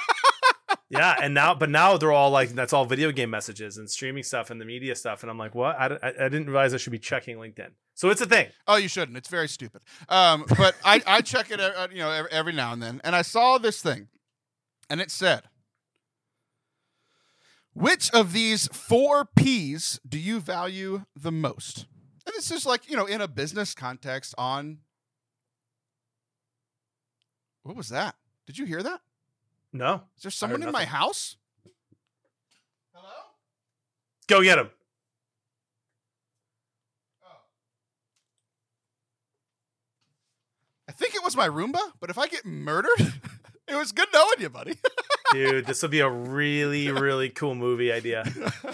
[0.91, 1.15] Yeah.
[1.21, 4.49] And now, but now they're all like, that's all video game messages and streaming stuff
[4.49, 5.23] and the media stuff.
[5.23, 5.79] And I'm like, what?
[5.79, 7.69] I, I, I didn't realize I should be checking LinkedIn.
[7.93, 8.47] So it's a thing.
[8.67, 9.17] oh, you shouldn't.
[9.17, 9.83] It's very stupid.
[10.09, 13.15] Um, but I, I check it, uh, you know, every, every now and then, and
[13.15, 14.07] I saw this thing,
[14.89, 15.43] and it said,
[17.73, 21.85] "Which of these four P's do you value the most?"
[22.25, 24.33] And this is like, you know, in a business context.
[24.37, 24.79] On
[27.63, 28.15] what was that?
[28.47, 29.01] Did you hear that?
[29.73, 30.03] No.
[30.17, 31.37] Is there someone in my house?
[32.93, 33.09] Hello?
[34.27, 34.69] Go get him.
[37.23, 37.27] Oh.
[40.89, 42.91] I think it was my Roomba, but if I get murdered,
[43.67, 44.75] it was good knowing you, buddy.
[45.31, 48.25] Dude, this would be a really, really cool movie idea.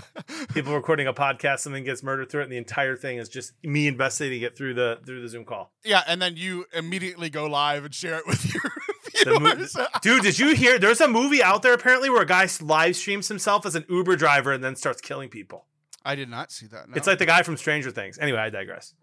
[0.56, 3.54] People recording a podcast, something gets murdered through it, and the entire thing is just
[3.64, 5.72] me investigating it through the through the Zoom call.
[5.86, 8.94] yeah, and then you immediately go live and share it with your The
[9.26, 9.88] mo-.
[10.02, 10.80] Dude, did you hear?
[10.80, 14.16] There's a movie out there apparently where a guy live streams himself as an Uber
[14.16, 15.66] driver and then starts killing people.
[16.06, 16.90] I did not see that.
[16.90, 16.96] No.
[16.96, 18.18] It's like the guy from Stranger Things.
[18.18, 18.94] Anyway, I digress.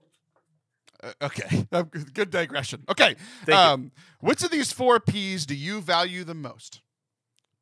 [1.02, 2.82] Uh, okay, Uh, good digression.
[2.88, 3.54] Okay, Thank you.
[3.54, 6.80] um, which of these four P's do you value the most?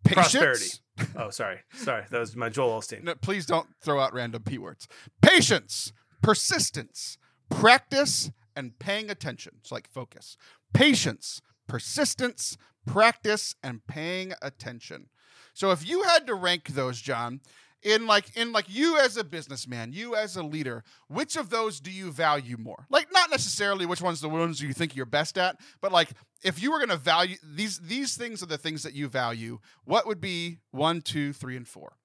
[0.04, 0.32] Patience.
[0.32, 0.66] Prosperity.
[1.16, 2.04] Oh, sorry, sorry.
[2.10, 3.02] That was my Joel Osteen.
[3.02, 4.86] No, please don't throw out random P words.
[5.22, 5.90] Patience,
[6.22, 7.16] persistence,
[7.48, 9.54] practice, and paying attention.
[9.60, 10.36] It's like focus.
[10.74, 15.06] Patience, persistence, practice, and paying attention.
[15.54, 17.40] So if you had to rank those, John,
[17.82, 21.80] in like in like you as a businessman, you as a leader, which of those
[21.80, 22.86] do you value more?
[22.90, 26.10] Like not necessarily which one's the ones you think you're best at, but like
[26.42, 29.58] if you were going to value these these things are the things that you value.
[29.84, 31.96] What would be one, two, three, and four?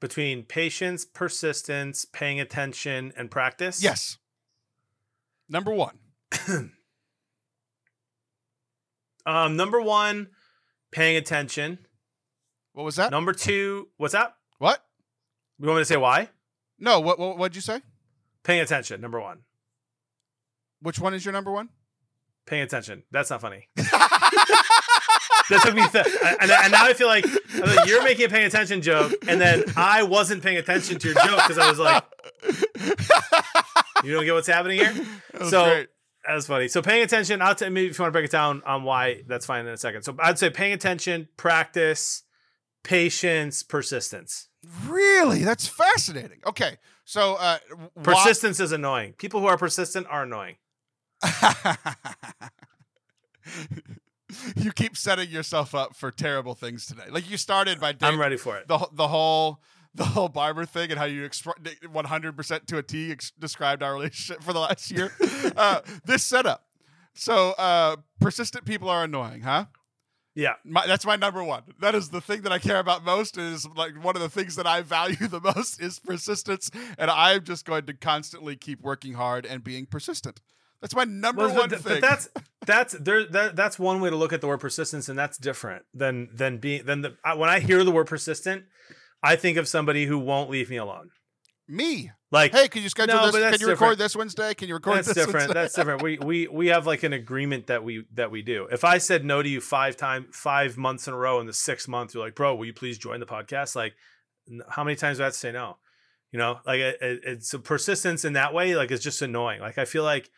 [0.00, 3.82] Between patience, persistence, paying attention, and practice.
[3.82, 4.16] Yes.
[5.48, 5.98] Number one.
[9.26, 10.28] Um, number one,
[10.90, 11.78] paying attention.
[12.72, 13.10] What was that?
[13.10, 14.34] Number two, what's that?
[14.58, 14.82] What?
[15.58, 16.28] You want me to say why?
[16.78, 17.00] No.
[17.00, 17.18] What?
[17.18, 17.36] What?
[17.38, 17.80] What'd you say?
[18.44, 19.00] Paying attention.
[19.00, 19.40] Number one.
[20.80, 21.68] Which one is your number one?
[22.46, 23.02] Paying attention.
[23.10, 23.68] That's not funny.
[23.76, 26.06] that took me, th-
[26.40, 29.40] and, and now I feel like, I like, you're making a paying attention joke, and
[29.40, 32.02] then I wasn't paying attention to your joke because I was like,
[34.04, 34.94] you don't get what's happening here.
[35.48, 35.88] So- great.
[36.26, 36.68] That's funny.
[36.68, 37.40] So paying attention.
[37.42, 39.22] I'll tell maybe if you want to break it down on why.
[39.26, 40.02] That's fine in a second.
[40.02, 42.22] So I'd say paying attention, practice,
[42.84, 44.48] patience, persistence.
[44.86, 46.40] Really, that's fascinating.
[46.46, 47.58] Okay, so uh,
[47.94, 49.14] why- Persistence is annoying.
[49.14, 50.56] People who are persistent are annoying.
[54.56, 57.04] you keep setting yourself up for terrible things today.
[57.10, 58.68] Like you started by I'm ready for it.
[58.68, 59.60] the the whole
[59.94, 61.28] the whole barber thing and how you
[61.90, 65.12] one hundred percent to a T ex- described our relationship for the last year.
[65.56, 66.66] uh, this setup.
[67.14, 69.66] So uh, persistent people are annoying, huh?
[70.34, 70.54] Yeah.
[70.64, 71.64] My, that's my number one.
[71.80, 73.36] That is the thing that I care about most.
[73.36, 77.42] Is like one of the things that I value the most is persistence, and I'm
[77.44, 80.40] just going to constantly keep working hard and being persistent.
[80.80, 82.00] That's my number Well, one but, thing.
[82.00, 82.28] but that's
[82.64, 85.84] that's there that, that's one way to look at the word persistence, and that's different
[85.92, 88.64] than than being than the I- when I hear the word persistent,
[89.22, 91.10] I think of somebody who won't leave me alone.
[91.68, 92.10] me.
[92.32, 93.50] Like Hey, can you schedule No, this?
[93.50, 94.54] Can you record this Wednesday?
[94.54, 95.16] Can you record that's this?
[95.16, 95.34] different.
[95.48, 95.54] Wednesday?
[95.54, 96.02] That's different.
[96.02, 98.68] We we we have like an agreement that we that we do.
[98.70, 101.52] If I said no to you five time five months in a row, in the
[101.52, 103.74] sixth month, you're like, bro, will you please join the podcast?
[103.74, 103.94] Like,
[104.68, 105.78] how many times do I have to say no?
[106.30, 108.76] You know, like it, it- it's a persistence in that way.
[108.76, 109.60] Like it's just annoying.
[109.60, 110.30] Like I feel like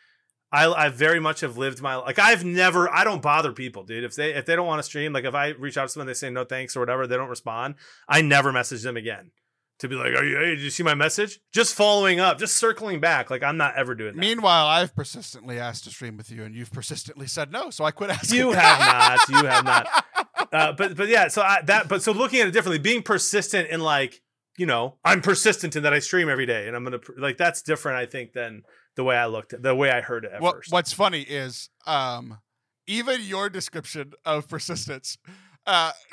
[0.52, 4.04] I I very much have lived my like I've never I don't bother people, dude.
[4.04, 6.06] If they if they don't want to stream, like if I reach out to someone,
[6.06, 7.76] they say no thanks or whatever, they don't respond.
[8.08, 9.30] I never message them again.
[9.78, 10.36] To be like, are you?
[10.36, 11.40] Hey, did you see my message?
[11.52, 13.30] Just following up, just circling back.
[13.30, 14.20] Like I'm not ever doing that.
[14.20, 17.70] Meanwhile, I've persistently asked to stream with you, and you've persistently said no.
[17.70, 18.38] So I quit asking.
[18.38, 19.28] You have not.
[19.28, 19.88] You have not.
[20.52, 21.28] Uh, but but yeah.
[21.28, 21.88] So I, that.
[21.88, 24.20] But so looking at it differently, being persistent in like
[24.58, 27.62] you know, I'm persistent in that I stream every day, and I'm gonna like that's
[27.62, 27.98] different.
[27.98, 28.62] I think than
[28.96, 30.72] the way I looked at the way I heard it at what, first.
[30.72, 32.38] What's funny is um,
[32.86, 35.18] even your description of persistence
[35.66, 35.92] uh,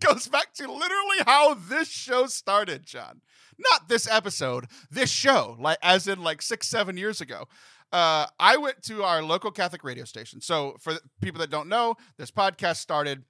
[0.00, 3.20] goes back to literally how this show started, John.
[3.58, 7.46] Not this episode, this show, like as in like six, seven years ago.
[7.92, 10.40] Uh, I went to our local Catholic radio station.
[10.40, 13.22] So, for people that don't know, this podcast started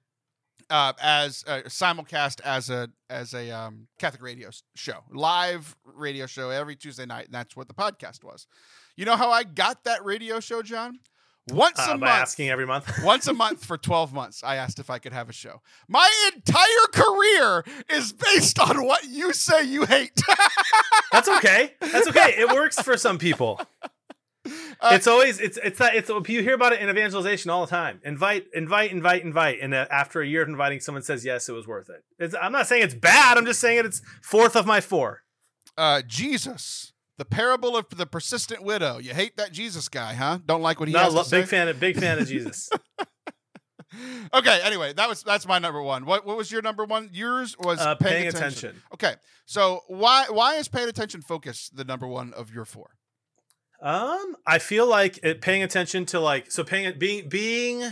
[0.69, 6.49] uh, as a simulcast as a as a um, Catholic radio show, live radio show
[6.49, 8.47] every Tuesday night, and that's what the podcast was.
[8.95, 10.99] You know how I got that radio show, John?
[11.51, 12.11] Once uh, a month.
[12.11, 12.91] asking every month.
[13.03, 15.61] Once a month for 12 months, I asked if I could have a show.
[15.87, 20.19] My entire career is based on what you say you hate.
[21.11, 21.73] That's okay.
[21.79, 22.33] That's okay.
[22.37, 23.61] It works for some people.
[24.79, 27.69] Uh, it's always it's it's that it's you hear about it in evangelization all the
[27.69, 27.99] time.
[28.03, 31.53] Invite, invite, invite, invite, and uh, after a year of inviting, someone says yes, it
[31.53, 32.03] was worth it.
[32.19, 33.37] It's, I'm not saying it's bad.
[33.37, 35.21] I'm just saying it, it's fourth of my four.
[35.77, 38.97] uh, Jesus, the parable of the persistent widow.
[38.99, 40.39] You hate that Jesus guy, huh?
[40.45, 41.39] Don't like what he No, has lo- to say?
[41.41, 42.69] big fan of big fan of Jesus.
[44.33, 46.05] okay, anyway, that was that's my number one.
[46.05, 47.09] What what was your number one?
[47.13, 48.69] Yours was Uh, paying, paying attention.
[48.69, 48.83] attention.
[48.93, 52.91] Okay, so why why is paying attention focus the number one of your four?
[53.85, 57.83] Um, I feel like it, paying attention to like so paying being being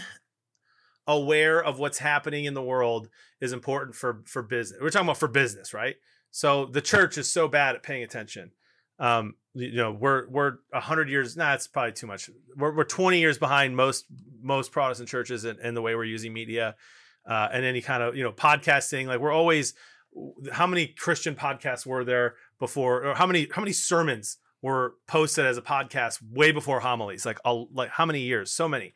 [1.05, 4.81] aware of what's happening in the world is important for for business.
[4.81, 5.95] We're talking about for business, right?
[6.31, 8.53] So the church is so bad at paying attention.
[8.97, 11.37] Um, you know, we're we're hundred years.
[11.37, 12.27] Nah, it's probably too much.
[12.57, 14.05] We're we're twenty years behind most
[14.41, 16.75] most Protestant churches in, in the way we're using media
[17.29, 19.05] uh, and any kind of you know podcasting.
[19.05, 19.75] Like we're always.
[20.51, 23.03] How many Christian podcasts were there before?
[23.03, 27.23] Or how many how many sermons were posted as a podcast way before homilies?
[27.27, 28.51] Like a, like how many years?
[28.51, 28.93] So many.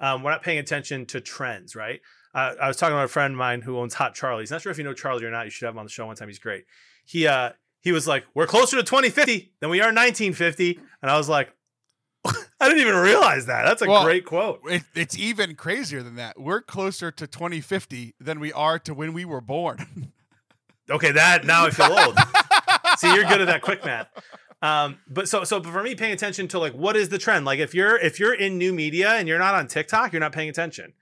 [0.00, 2.00] Um, we're not paying attention to trends, right?
[2.34, 4.50] Uh, I was talking about a friend of mine who owns Hot Charlie's.
[4.50, 5.44] Not sure if you know Charlie or not.
[5.44, 6.28] You should have him on the show one time.
[6.28, 6.64] He's great.
[7.04, 7.50] He uh
[7.80, 11.50] he was like, "We're closer to 2050 than we are 1950," and I was like,
[12.24, 14.60] "I didn't even realize that." That's a Well, great quote.
[14.66, 16.38] It, it's even crazier than that.
[16.40, 20.12] We're closer to 2050 than we are to when we were born.
[20.90, 22.16] Okay, that now I feel old.
[22.98, 24.08] See, you're good at that quick math.
[24.60, 27.44] Um, but so so for me, paying attention to like what is the trend?
[27.44, 30.32] Like if you're if you're in new media and you're not on TikTok, you're not
[30.32, 30.94] paying attention.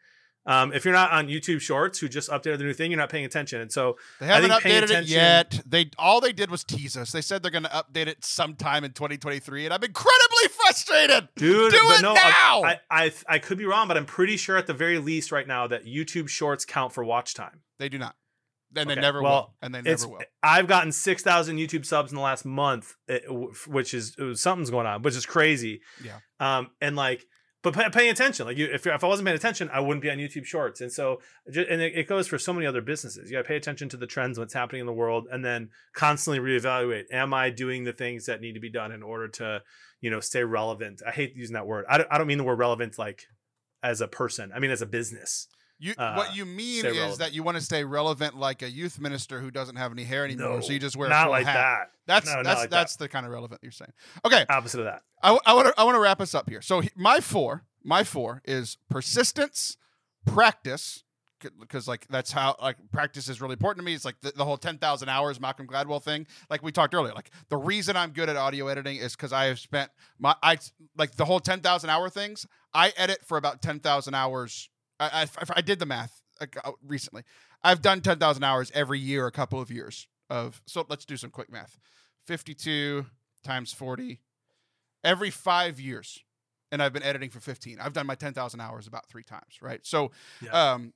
[0.48, 3.10] Um, if you're not on YouTube Shorts, who just updated the new thing, you're not
[3.10, 3.60] paying attention.
[3.60, 5.60] And so They haven't updated it yet.
[5.66, 7.10] They all they did was tease us.
[7.10, 11.28] They said they're going to update it sometime in 2023, and I'm incredibly frustrated.
[11.34, 12.62] dude Do it no, now!
[12.62, 15.46] I, I I could be wrong but i'm pretty sure at the very least right
[15.46, 18.14] now that youtube shorts count for watch time They do not,
[18.76, 20.20] and they never well, will, and they never will.
[20.42, 22.94] i've gotten 6000 youtube subs in the last month
[23.66, 25.80] which is something's going on which is crazy.
[26.02, 26.18] Yeah.
[26.40, 27.26] um and like
[27.66, 28.46] but pay, paying attention.
[28.46, 30.80] Like you, if, if i wasn't paying attention i wouldn't be on youtube shorts.
[30.80, 33.28] And so and it, it goes for so many other businesses.
[33.28, 35.70] You got to pay attention to the trends what's happening in the world and then
[35.92, 39.62] constantly reevaluate am i doing the things that need to be done in order to
[40.00, 41.02] you know stay relevant?
[41.04, 41.86] I hate using that word.
[41.88, 43.24] I don't, I don't mean the word relevant like
[43.82, 44.52] as a person.
[44.54, 47.18] I mean as a business You, uh, what you mean is relevant.
[47.18, 50.24] that you want to stay relevant, like a youth minister who doesn't have any hair
[50.24, 51.54] anymore, so you just wear a not full like hat.
[51.54, 52.76] that That's No, that's like that.
[52.76, 53.92] that's the kind of relevant you're saying.
[54.24, 56.62] Okay, opposite of that I, want to I want to wrap us up here.
[56.62, 59.76] So he- my four, my four is persistence,
[60.24, 61.02] practice,
[61.60, 63.94] because like that's how like practice is really important to me.
[63.94, 66.26] It's like the, the whole ten thousand hours Malcolm Gladwell thing.
[66.48, 69.44] Like we talked earlier, like the reason I'm good at audio editing is because I
[69.46, 70.58] have spent my I
[70.96, 72.46] like the whole ten thousand hour things.
[72.72, 74.70] I edit for about ten thousand hours.
[74.98, 77.22] I, I I did the math uh, recently.
[77.62, 80.62] I've done ten thousand hours every year, a couple of years of.
[80.66, 81.78] So let's do some quick math.
[82.26, 83.06] Fifty two
[83.44, 84.20] times forty
[85.04, 86.18] every five years
[86.72, 89.86] and i've been editing for 15 i've done my 10000 hours about three times right
[89.86, 90.10] so
[90.42, 90.72] Yeah.
[90.72, 90.92] um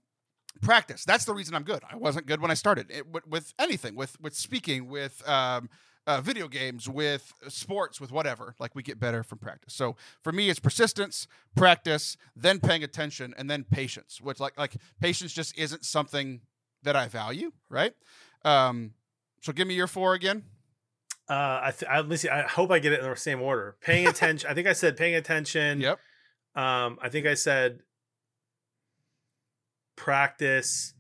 [0.63, 3.55] practice that's the reason i'm good i wasn't good when i started it, with, with
[3.61, 5.71] anything with with speaking with um
[6.11, 9.73] uh, video games with sports with whatever like we get better from practice.
[9.73, 14.75] So for me it's persistence practice then paying attention and then patience which like like
[15.01, 16.41] patience just isn't something
[16.83, 17.93] that i value right?
[18.45, 18.95] Um
[19.41, 20.43] so give me your four again.
[21.29, 23.77] Uh i th- I, let see i hope i get it in the same order.
[23.81, 25.81] Paying attention i think i said paying attention.
[25.81, 25.99] Yep.
[26.57, 27.83] Um i think i said
[29.95, 30.95] practice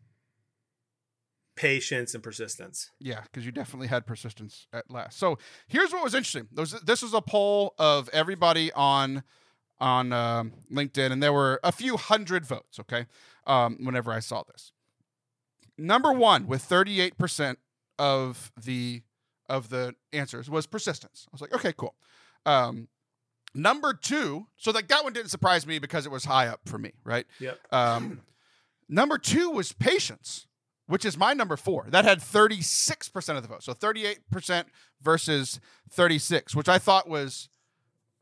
[1.61, 5.19] patience and persistence Yeah, because you definitely had persistence at last.
[5.19, 5.37] So
[5.69, 6.49] here's what was interesting.
[6.51, 9.23] Those this was a poll of everybody on
[9.79, 12.81] on um, LinkedIn, and there were a few hundred votes.
[12.81, 13.05] Okay,
[13.47, 14.73] um, whenever I saw this,
[15.77, 17.59] number one with 38 percent
[17.99, 19.03] of the
[19.47, 21.27] of the answers was persistence.
[21.29, 21.95] I was like, okay, cool.
[22.47, 22.89] Um,
[23.55, 26.79] number two, so like that one didn't surprise me because it was high up for
[26.79, 27.27] me, right?
[27.39, 28.23] yep Um,
[28.89, 30.47] number two was patience,
[30.91, 31.87] which is my number four.
[31.89, 33.63] That had 36% of the vote.
[33.63, 34.65] So 38%
[35.01, 37.49] versus 36, which I thought was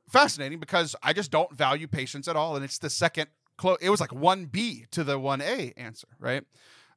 [0.08, 2.56] fascinating because I just don't value patience at all.
[2.56, 3.78] And it's the second close.
[3.80, 6.44] It was like 1B to the 1A answer, right?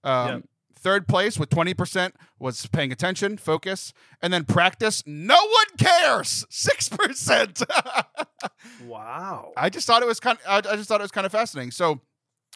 [0.03, 0.43] Um, Yep.
[0.79, 5.03] Third place with 20% was paying attention, focus, and then practice.
[5.05, 6.43] No one cares.
[6.49, 7.63] 6%.
[8.87, 10.39] wow I just thought it was kind.
[10.47, 11.69] I, I just thought it was kind of fascinating.
[11.69, 12.01] So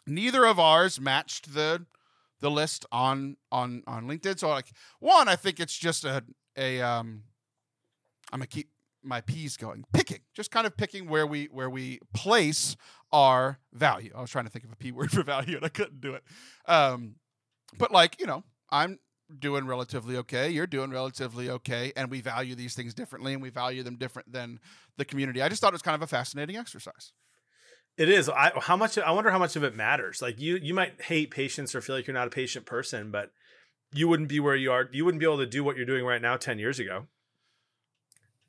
[0.08, 1.86] neither of ours matched the
[2.40, 4.40] the list on on on LinkedIn.
[4.40, 4.68] So like
[5.00, 6.24] one, I think it's just a
[6.58, 7.24] a um.
[8.34, 8.70] I'm gonna keep
[9.04, 9.86] my P's going.
[9.94, 12.76] Picking, just kind of picking where we where we place
[13.12, 14.12] our value.
[14.16, 16.16] I was trying to think of a P word for value and I couldn't do
[16.16, 16.24] it.
[16.68, 17.16] Um,
[17.78, 19.00] but like you know, I'm
[19.40, 20.50] doing relatively okay.
[20.50, 24.32] You're doing relatively okay, and we value these things differently, and we value them different
[24.32, 24.60] than
[24.98, 25.42] the community.
[25.42, 27.14] I just thought it was kind of a fascinating exercise.
[27.98, 28.28] It is.
[28.30, 30.22] I how much I wonder how much of it matters.
[30.22, 33.32] Like you you might hate patience or feel like you're not a patient person, but
[33.94, 34.90] you wouldn't be where you are.
[34.92, 37.08] You wouldn't be able to do what you're doing right now 10 years ago.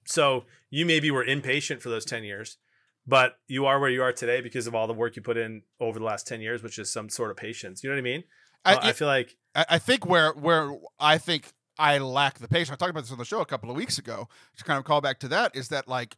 [0.05, 2.59] So you maybe were impatient for those 10 years,
[3.07, 5.63] but you are where you are today because of all the work you put in
[5.81, 7.85] over the last 10 years, which is some sort of patience.
[7.85, 8.25] You know what I mean?
[8.65, 12.49] I, Uh, I feel like I, I think where where I think I lack the
[12.49, 12.71] patience.
[12.71, 14.29] I talked about this on the show a couple of weeks ago.
[14.57, 16.17] To kind of call back to that is that like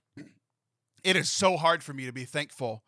[1.05, 2.83] it is so hard for me to be thankful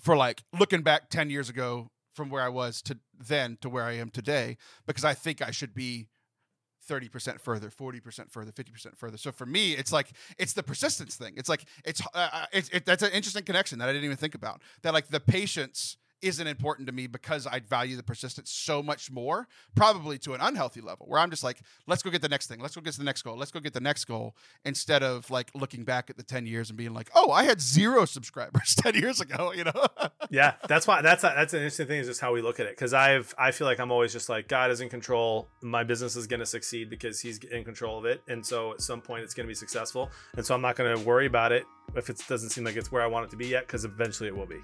[0.00, 3.84] for like looking back ten years ago from where I was to then to where
[3.84, 4.56] I am today
[4.86, 6.08] because I think I should be.
[6.88, 11.34] 30% further 40% further 50% further so for me it's like it's the persistence thing
[11.36, 14.16] it's like it's uh, uh, it's it, that's an interesting connection that i didn't even
[14.16, 18.50] think about that like the patience isn't important to me because I value the persistence
[18.50, 22.22] so much more, probably to an unhealthy level, where I'm just like, let's go get
[22.22, 24.34] the next thing, let's go get the next goal, let's go get the next goal,
[24.64, 27.60] instead of like looking back at the 10 years and being like, oh, I had
[27.60, 29.86] zero subscribers 10 years ago, you know?
[30.30, 32.72] yeah, that's why that's that's an interesting thing is just how we look at it.
[32.72, 35.48] Because I've I feel like I'm always just like God is in control.
[35.62, 38.80] My business is going to succeed because He's in control of it, and so at
[38.80, 40.10] some point it's going to be successful.
[40.36, 41.64] And so I'm not going to worry about it
[41.96, 44.28] if it doesn't seem like it's where I want it to be yet, because eventually
[44.28, 44.60] it will be.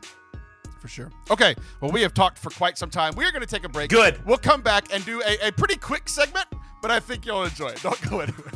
[0.85, 1.11] For sure.
[1.31, 3.15] Okay, well, we have talked for quite some time.
[3.17, 3.89] We are going to take a break.
[3.89, 4.23] Good.
[4.27, 6.45] We'll come back and do a, a pretty quick segment,
[6.83, 7.81] but I think you'll enjoy it.
[7.83, 8.53] Don't go anywhere.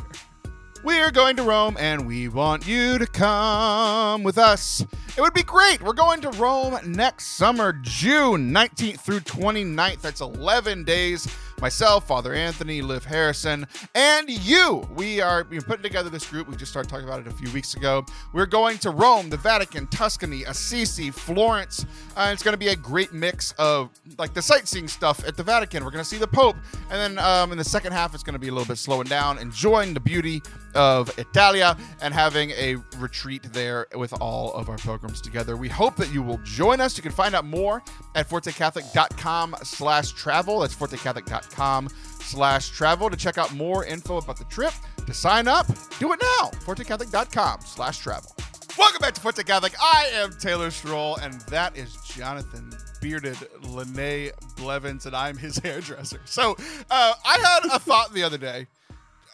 [0.83, 4.85] We're going to Rome and we want you to come with us.
[5.17, 5.81] It would be great.
[5.81, 10.01] We're going to Rome next summer, June 19th through 29th.
[10.01, 11.27] That's 11 days.
[11.61, 14.87] Myself, Father Anthony, Liv Harrison, and you.
[14.95, 16.47] We are we're putting together this group.
[16.47, 18.05] We just started talking about it a few weeks ago.
[18.33, 21.85] We're going to Rome, the Vatican, Tuscany, Assisi, Florence.
[22.15, 25.43] Uh, it's going to be a great mix of like the sightseeing stuff at the
[25.43, 25.83] Vatican.
[25.83, 26.55] We're going to see the Pope,
[26.89, 29.07] and then um, in the second half, it's going to be a little bit slowing
[29.07, 30.41] down, enjoying the beauty
[30.75, 35.57] of Italia, and having a retreat there with all of our pilgrims together.
[35.57, 36.97] We hope that you will join us.
[36.97, 37.83] You can find out more
[38.15, 40.59] at fortecatholic.com slash travel.
[40.59, 41.89] That's fortecatholic.com
[42.21, 44.73] slash travel to check out more info about the trip.
[45.05, 45.67] To sign up,
[45.99, 46.49] do it now.
[46.65, 48.35] fortecatholic.com slash travel.
[48.77, 49.73] Welcome back to Forte Catholic.
[49.81, 56.21] I am Taylor Schroll, and that is Jonathan bearded Lene Blevins, and I'm his hairdresser.
[56.25, 56.55] So
[56.89, 58.67] uh, I had a thought the other day.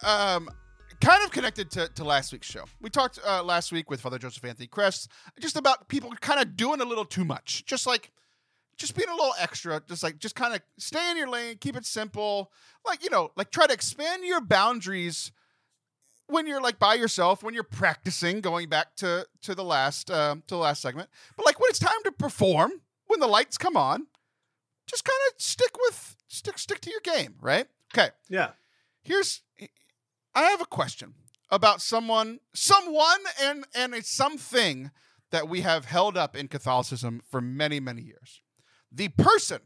[0.03, 0.49] Um,
[1.01, 2.65] kind of connected to, to last week's show.
[2.81, 5.07] We talked uh, last week with Father Joseph Anthony Kress
[5.39, 8.11] just about people kind of doing a little too much, just like
[8.77, 11.75] just being a little extra, just like just kind of stay in your lane, keep
[11.75, 12.51] it simple,
[12.85, 15.31] like you know, like try to expand your boundaries
[16.27, 18.41] when you're like by yourself, when you're practicing.
[18.41, 21.79] Going back to to the last um, to the last segment, but like when it's
[21.79, 22.71] time to perform,
[23.07, 24.07] when the lights come on,
[24.87, 27.67] just kind of stick with stick stick to your game, right?
[27.93, 28.09] Okay.
[28.29, 28.51] Yeah.
[29.03, 29.41] Here's
[30.35, 31.13] I have a question
[31.49, 34.91] about someone, someone, and and it's something
[35.31, 38.41] that we have held up in Catholicism for many, many years.
[38.91, 39.59] The person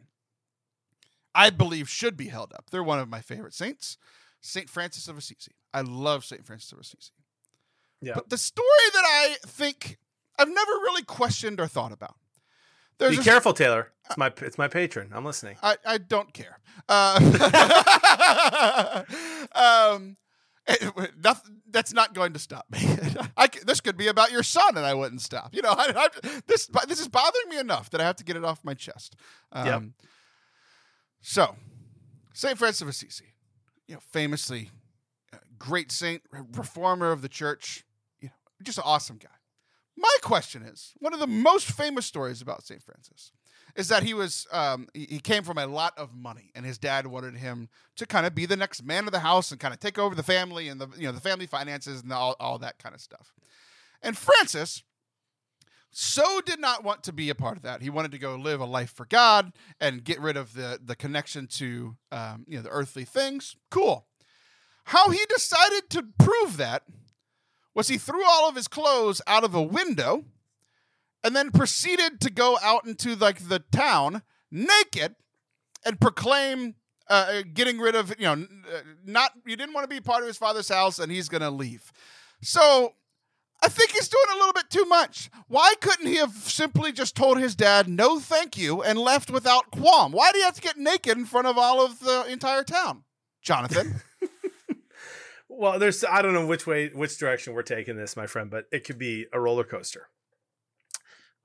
[1.36, 2.70] I believe should be held up.
[2.72, 3.98] They're one of my favorite saints,
[4.42, 5.52] Saint Francis of Assisi.
[5.74, 7.12] I love Saint Francis of Assisi.
[8.02, 8.14] Yeah.
[8.16, 9.98] But the story that I think
[10.38, 12.16] I've never really questioned or thought about.
[12.98, 13.92] Be a- careful, Taylor.
[14.06, 15.12] It's my it's my patron.
[15.14, 15.58] I'm listening.
[15.64, 16.60] I, I don't care.
[16.90, 17.16] Uh,
[19.96, 20.18] um,
[21.24, 22.80] nothing, that's not going to stop me.
[23.38, 25.54] I this could be about your son, and I wouldn't stop.
[25.54, 28.36] You know, I, I, this this is bothering me enough that I have to get
[28.36, 29.16] it off my chest.
[29.52, 29.84] Um, Yep.
[31.22, 31.56] So,
[32.34, 33.34] Saint Francis of Assisi,
[33.88, 34.72] you know, famously
[35.34, 37.84] uh, great saint, reformer of the church,
[38.22, 39.28] you know, just an awesome guy.
[39.98, 43.34] My question is, one of the most famous stories about Saint Francis
[43.80, 47.08] is that he was um, he, came from a lot of money, and his dad
[47.08, 49.80] wanted him to kind of be the next man of the house and kind of
[49.80, 52.78] take over the family and the you know the family finances and all, all that
[52.78, 53.34] kind of stuff.
[54.02, 54.84] And Francis
[55.92, 57.82] so did not want to be a part of that.
[57.82, 60.98] He wanted to go live a life for God and get rid of the the
[60.98, 63.56] connection to um, you know the earthly things.
[63.72, 64.06] Cool.
[64.84, 66.84] How he decided to prove that
[67.74, 70.26] was he threw all of his clothes out of a window
[71.24, 75.16] and then proceeded to go out into like the town naked
[75.86, 76.76] and proclaim
[77.08, 80.28] uh, getting rid of you know uh, not you didn't want to be part of
[80.28, 81.92] his father's house and he's gonna leave.
[82.42, 82.94] So
[83.62, 85.30] i think he's doing a little bit too much.
[85.48, 89.72] Why couldn't he have simply just told his dad no thank you and left without
[89.72, 90.12] qualm?
[90.12, 93.04] Why do you have to get naked in front of all of the entire town?
[93.42, 94.02] Jonathan?
[95.60, 98.66] Well, there's I don't know which way which direction we're taking this, my friend, but
[98.72, 100.08] it could be a roller coaster.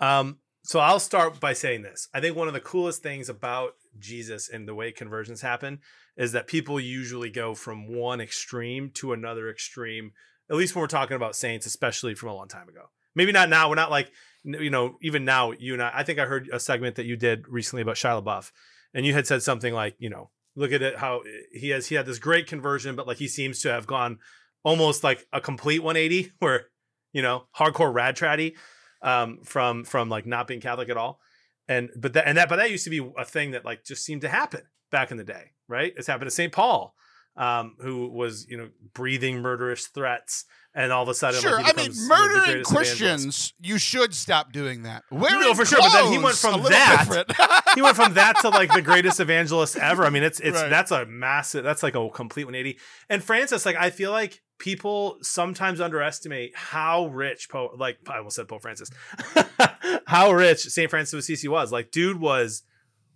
[0.04, 2.08] Um, so I'll start by saying this.
[2.14, 5.80] I think one of the coolest things about Jesus and the way conversions happen
[6.16, 10.12] is that people usually go from one extreme to another extreme.
[10.50, 12.90] At least when we're talking about saints, especially from a long time ago.
[13.14, 13.68] Maybe not now.
[13.68, 14.10] We're not like
[14.42, 15.52] you know even now.
[15.52, 15.90] You and I.
[15.94, 18.50] I think I heard a segment that you did recently about Shia LaBeouf,
[18.92, 21.94] and you had said something like you know look at it how he has he
[21.94, 24.18] had this great conversion, but like he seems to have gone
[24.64, 26.66] almost like a complete 180 where
[27.12, 28.54] you know hardcore rad traddy
[29.04, 31.20] um, from from like not being Catholic at all.
[31.68, 34.04] And but that and that but that used to be a thing that like just
[34.04, 35.92] seemed to happen back in the day, right?
[35.96, 36.52] It's happened to St.
[36.52, 36.94] Paul,
[37.36, 41.64] um, who was you know breathing murderous threats, and all of a sudden, sure like,
[41.64, 45.64] i mean becomes, you know, murdering christians you should stop doing that Wearing No, for
[45.64, 49.18] sure, but then he went from that- he went from that to like the greatest
[49.20, 50.04] evangelist ever.
[50.04, 50.68] I mean, it's it's Right.
[50.70, 52.78] that's a massive that's like a complete 180.
[53.08, 58.36] And Francis, like I feel like people sometimes underestimate how rich Pope like I almost
[58.36, 58.90] said Pope Francis.
[60.06, 60.90] how rich St.
[60.90, 61.72] Francis of Assisi was.
[61.72, 62.62] Like dude was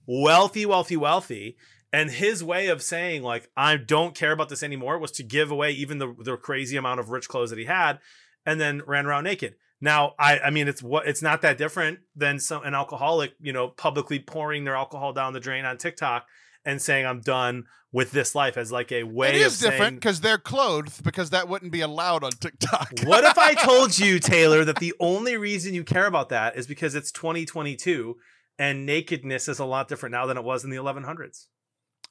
[0.07, 1.57] wealthy, wealthy, wealthy.
[1.91, 5.51] And his way of saying, like, I don't care about this anymore was to give
[5.51, 7.99] away even the, the crazy amount of rich clothes that he had
[8.45, 9.55] and then ran around naked.
[9.81, 13.53] Now, I I mean it's what it's not that different than some an alcoholic, you
[13.53, 16.27] know, publicly pouring their alcohol down the drain on TikTok
[16.69, 20.21] and saying I'm done with this life as like a way it is different because
[20.21, 22.93] they're clothed because that wouldn't be allowed on TikTok.
[23.05, 26.67] what if I told you, Taylor, that the only reason you care about that is
[26.67, 28.17] because it's 2022
[28.59, 31.47] and nakedness is a lot different now than it was in the 1100s?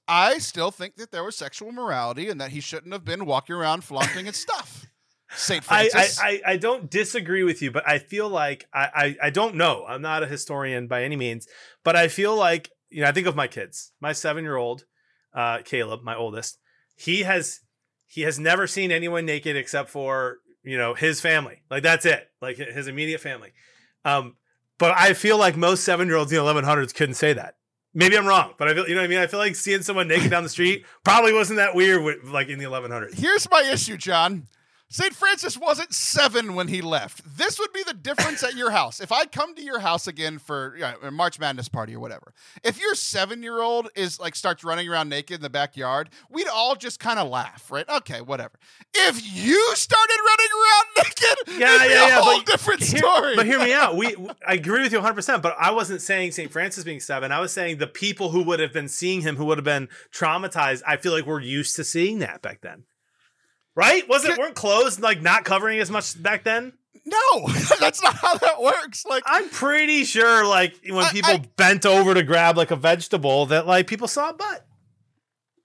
[0.07, 3.55] I still think that there was sexual morality and that he shouldn't have been walking
[3.55, 4.87] around flaunting his stuff.
[5.35, 6.19] Saint I, Francis.
[6.19, 8.89] I, I, I don't disagree with you, but I feel like I,
[9.21, 9.85] I, I don't know.
[9.87, 11.47] I'm not a historian by any means,
[11.83, 13.91] but I feel like, you know, I think of my kids.
[14.01, 14.85] My seven year old,
[15.31, 16.57] uh, Caleb, my oldest,
[16.95, 17.59] he has
[18.07, 21.61] he has never seen anyone naked except for, you know, his family.
[21.69, 22.27] Like that's it.
[22.41, 23.53] Like his immediate family.
[24.03, 24.35] Um,
[24.79, 27.57] but I feel like most seven year olds in the 1100s couldn't say that.
[27.93, 29.19] Maybe I'm wrong, but I feel you know what I mean.
[29.19, 32.47] I feel like seeing someone naked down the street probably wasn't that weird, with, like
[32.47, 33.13] in the 1100s.
[33.13, 34.47] Here's my issue, John.
[34.89, 35.13] St.
[35.13, 37.21] Francis wasn't seven when he left.
[37.37, 39.01] This would be the difference at your house.
[39.01, 41.99] If I come to your house again for you know, a March Madness party or
[41.99, 42.33] whatever,
[42.63, 46.47] if your seven year old is like starts running around naked in the backyard, we'd
[46.47, 47.87] all just kind of laugh, right?
[47.89, 48.53] Okay, whatever.
[48.95, 52.83] If you started running around naked, Yeah, it'd be yeah, a yeah, whole but different
[52.83, 53.35] Hear- story.
[53.35, 53.97] but hear me out.
[53.97, 54.15] We,
[54.47, 55.13] I agree with you 100.
[55.15, 56.49] percent But I wasn't saying St.
[56.49, 57.33] Francis being seven.
[57.33, 59.89] I was saying the people who would have been seeing him, who would have been
[60.13, 60.81] traumatized.
[60.87, 62.83] I feel like we're used to seeing that back then,
[63.77, 64.07] right?
[64.09, 64.37] Was it Yeah.
[64.39, 66.73] weren't clothes like not covering as much back then?
[67.05, 67.47] no,
[67.79, 69.05] that's not how that works.
[69.05, 72.75] Like, I'm pretty sure, like when I- people I- bent over to grab like a
[72.75, 74.65] vegetable, that like people saw a butt.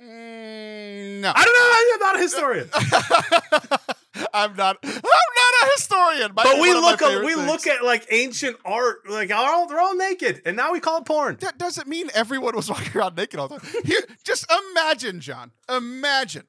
[0.00, 1.32] mm, no.
[1.34, 1.72] I don't know.
[1.74, 2.68] I'm not a historian,
[4.34, 4.76] I'm not.
[4.82, 6.32] I'm not a historian.
[6.34, 7.02] Might but we one of my look.
[7.02, 7.46] At, we things.
[7.46, 9.08] look at like ancient art.
[9.08, 11.36] Like all they're all naked, and now we call it porn.
[11.40, 13.82] That doesn't mean everyone was walking around naked all the time.
[13.84, 15.50] Here, just imagine, John.
[15.68, 16.44] Imagine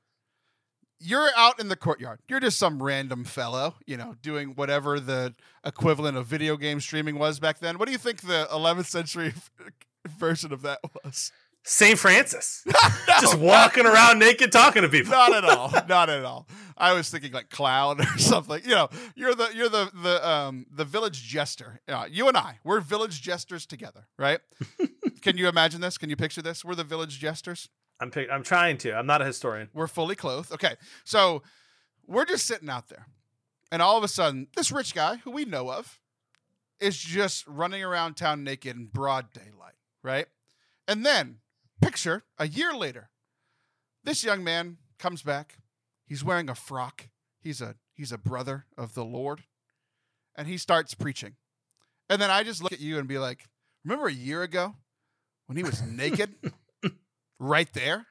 [1.04, 2.20] you're out in the courtyard.
[2.28, 5.34] You're just some random fellow, you know, doing whatever the
[5.66, 7.78] equivalent of video game streaming was back then.
[7.78, 9.34] What do you think the 11th century
[10.08, 11.32] version of that was?
[11.66, 12.66] Saint Francis.
[13.06, 15.12] No, just walking around naked talking to people.
[15.12, 15.72] Not at all.
[15.88, 16.48] Not at all.
[16.78, 18.62] I was thinking like clown or something.
[18.64, 21.80] You know, you're the you're the the um the village jester.
[21.88, 24.40] Uh, you and I, we're village jesters together, right?
[25.22, 25.98] Can you imagine this?
[25.98, 26.66] Can you picture this?
[26.66, 27.70] We're the village jesters.
[28.00, 28.94] I'm pick- I'm trying to.
[28.94, 29.70] I'm not a historian.
[29.74, 30.52] We're fully clothed.
[30.52, 31.44] Okay, so
[32.06, 33.08] we're just sitting out there,
[33.72, 36.00] and all of a sudden, this rich guy who we know of
[36.80, 40.26] is just running around town naked in broad daylight, right?
[40.88, 41.38] And then,
[41.82, 43.10] picture a year later,
[44.04, 45.58] this young man comes back.
[46.06, 47.08] He's wearing a frock.
[47.40, 49.44] He's a he's a brother of the Lord,
[50.36, 51.36] and he starts preaching.
[52.10, 53.46] And then I just look at you and be like,
[53.86, 54.76] "Remember a year ago
[55.46, 56.36] when he was naked,
[57.44, 58.08] right there?"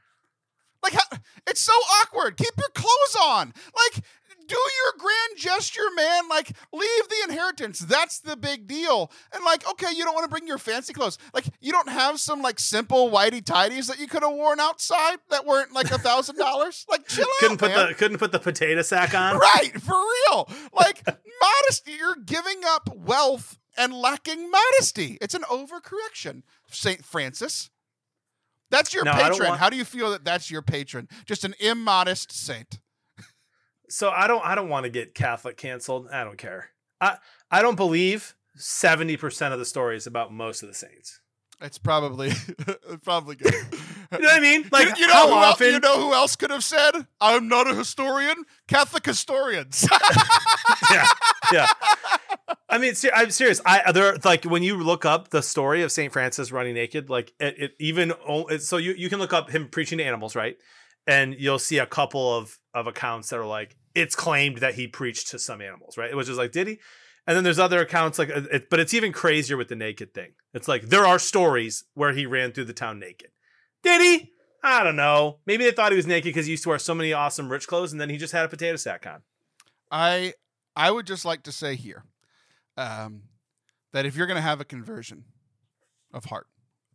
[0.83, 1.73] Like, how, it's so
[2.03, 2.37] awkward.
[2.37, 3.53] Keep your clothes on.
[3.73, 4.05] Like,
[4.49, 6.29] do your grand gesture, man.
[6.29, 7.79] Like, leave the inheritance.
[7.79, 9.13] That's the big deal.
[9.33, 11.19] And like, okay, you don't want to bring your fancy clothes.
[11.33, 15.19] Like, you don't have some like simple whitey tidies that you could have worn outside
[15.31, 16.85] that weren't like a thousand dollars.
[16.91, 17.89] Like, chill Couldn't out, put man.
[17.89, 19.39] the couldn't put the potato sack on.
[19.39, 20.51] Right, for real.
[20.73, 25.17] Like modesty, you're giving up wealth and lacking modesty.
[25.21, 26.43] It's an overcorrection.
[26.73, 27.71] Saint Francis.
[28.73, 29.51] That's your No, patron.
[29.51, 31.09] want- How do you feel that that's your patron?
[31.27, 32.81] Just an immodest saint.
[33.89, 36.09] So I don't I don't want to get Catholic canceled.
[36.11, 36.71] I don't care.
[37.01, 37.19] I
[37.51, 41.21] I don't believe 70% of the stories about most of the saints.
[41.61, 42.33] It's probably
[43.05, 43.55] probably good.
[44.13, 44.69] You know what I mean?
[44.71, 47.49] Like you, you know how who el- you know who else could have said, "I'm
[47.49, 49.89] not a historian." Catholic historians.
[50.91, 51.07] yeah,
[51.51, 51.67] yeah.
[52.69, 53.61] I mean, ser- I'm serious.
[53.65, 57.33] I there like when you look up the story of Saint Francis running naked, like
[57.39, 58.13] it, it even
[58.59, 60.57] so you you can look up him preaching to animals, right?
[61.07, 64.87] And you'll see a couple of of accounts that are like it's claimed that he
[64.87, 66.11] preached to some animals, right?
[66.11, 66.79] It was just like did he?
[67.27, 70.33] And then there's other accounts like, it, but it's even crazier with the naked thing.
[70.55, 73.31] It's like there are stories where he ran through the town naked.
[73.83, 74.33] Did he?
[74.65, 75.39] I don't know.
[75.47, 77.67] Maybe they thought he was naked because he used to wear so many awesome rich
[77.67, 79.23] clothes, and then he just had a potato sack on.
[79.91, 80.35] I
[80.75, 82.05] I would just like to say here
[82.77, 83.23] um,
[83.93, 85.25] that if you're going to have a conversion
[86.13, 86.47] of heart,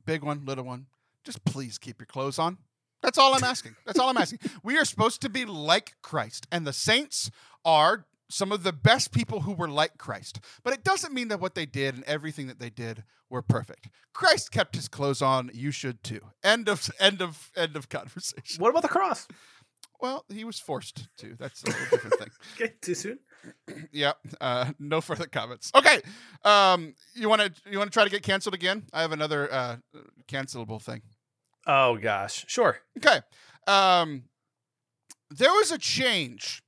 [0.05, 0.87] big one, little one,
[1.23, 2.57] just please keep your clothes on.
[3.03, 3.75] That's all I'm asking.
[3.85, 4.39] That's all I'm asking.
[4.63, 7.29] We are supposed to be like Christ, and the saints
[7.63, 10.39] are some of the best people who were like Christ.
[10.63, 13.89] But it doesn't mean that what they did and everything that they did were perfect.
[14.13, 15.51] Christ kept his clothes on.
[15.53, 16.21] You should too.
[16.43, 18.61] End of end of end of conversation.
[18.61, 19.27] What about the cross?
[20.01, 21.35] Well, he was forced to.
[21.39, 22.29] That's a different thing.
[22.55, 23.19] Okay, too soon.
[23.91, 24.13] Yeah.
[24.39, 25.71] Uh, no further comments.
[25.75, 26.01] Okay.
[26.43, 28.83] Um, you want to you want to try to get canceled again?
[28.93, 29.75] I have another uh,
[30.27, 31.01] cancelable thing.
[31.65, 32.79] Oh gosh, sure.
[32.97, 33.19] Okay.
[33.67, 34.23] Um,
[35.29, 36.61] there was a change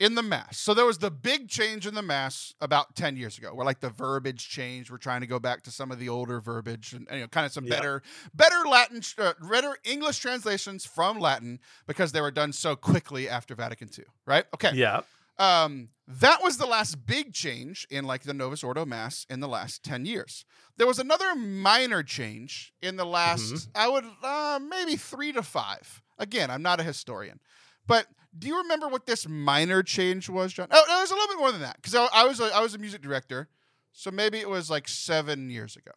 [0.00, 0.58] in the mass.
[0.58, 3.80] So there was the big change in the mass about 10 years ago where like
[3.80, 4.90] the verbiage changed.
[4.90, 7.44] We're trying to go back to some of the older verbiage and, you know, kind
[7.44, 7.76] of some Yeah.
[7.76, 8.02] better,
[8.34, 13.54] better Latin, uh, better English translations from Latin because they were done so quickly after
[13.56, 14.44] Vatican II, right?
[14.54, 14.70] Okay.
[14.74, 15.00] Yeah.
[15.38, 19.48] Um, that was the last big change in like the Novus Ordo Mass in the
[19.48, 20.44] last 10 years.
[20.76, 26.02] There was another minor change in the last, I would, uh, maybe three to five.
[26.18, 27.40] Again, I'm not a historian.
[27.86, 28.06] But
[28.38, 30.68] Do you remember what this minor change was, John?
[30.70, 32.44] Oh, no, it was a little bit more than that because I, I was a,
[32.54, 33.48] I was a music director,
[33.92, 35.92] so maybe it was like seven years ago.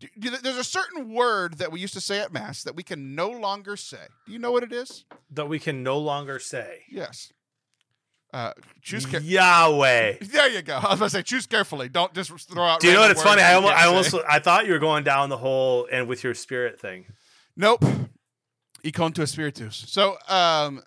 [0.00, 2.82] Do, do, there's a certain word that we used to say at mass that we
[2.82, 4.06] can no longer say.
[4.26, 5.04] Do you know what it is?
[5.30, 6.80] That we can no longer say.
[6.90, 7.32] Yes.
[8.32, 10.18] Uh, choose care- Yahweh.
[10.20, 10.76] There you go.
[10.76, 11.88] I was going to say choose carefully.
[11.88, 12.80] Don't just throw out.
[12.80, 13.10] Do you know what?
[13.10, 13.42] It's funny.
[13.42, 16.34] I almost, I almost, I thought you were going down the whole and with your
[16.34, 17.06] spirit thing.
[17.56, 17.84] Nope.
[18.82, 19.84] To spiritus.
[19.88, 20.82] So, um,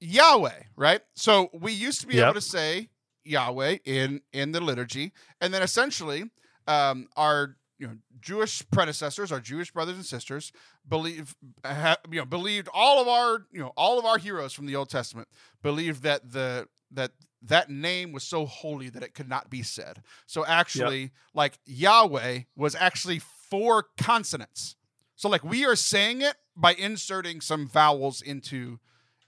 [0.00, 1.00] Yahweh, right?
[1.16, 2.24] So we used to be Yep.
[2.24, 2.90] able to say
[3.24, 6.30] Yahweh in in the liturgy, and then essentially,
[6.68, 10.52] um, our you know Jewish predecessors, our Jewish brothers and sisters,
[10.88, 14.66] believe ha, you know believed all of our you know all of our heroes from
[14.66, 15.28] the Old Testament
[15.62, 17.12] believed that the that
[17.42, 20.02] that name was so holy that it could not be said.
[20.26, 24.76] So actually, like Yahweh was actually four consonants.
[25.16, 28.78] So like we are saying it by inserting some vowels into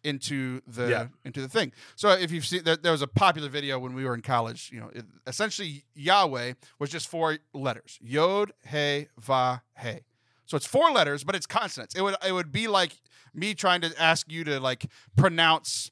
[0.06, 1.06] into the Yeah.
[1.24, 1.72] into the thing.
[1.96, 4.70] So if you've seen there, there was a popular video when we were in college,
[4.72, 7.98] you know, it, essentially Yahweh was just four letters.
[8.00, 10.00] Yod, He, Va, He.
[10.46, 11.94] So it's four letters, but it's consonants.
[11.94, 12.92] It would it would be like
[13.34, 14.86] me trying to ask you to like
[15.16, 15.90] pronounce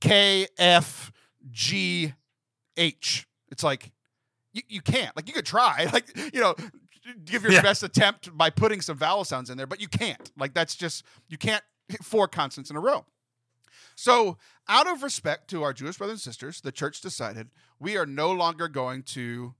[0.00, 1.10] K F
[1.50, 2.14] G
[2.76, 3.26] H.
[3.50, 3.92] It's like
[4.52, 5.14] you, you can't.
[5.16, 5.88] Like you could try.
[5.92, 6.54] Like, you know,
[7.24, 7.62] give your Yeah.
[7.62, 10.30] best attempt by putting some vowel sounds in there, but you can't.
[10.38, 13.04] Like that's just you can't hit four consonants in a row.
[13.96, 14.36] So,
[14.68, 17.48] out of respect to our Jewish brothers and sisters, the church decided
[17.80, 19.54] we are no longer going to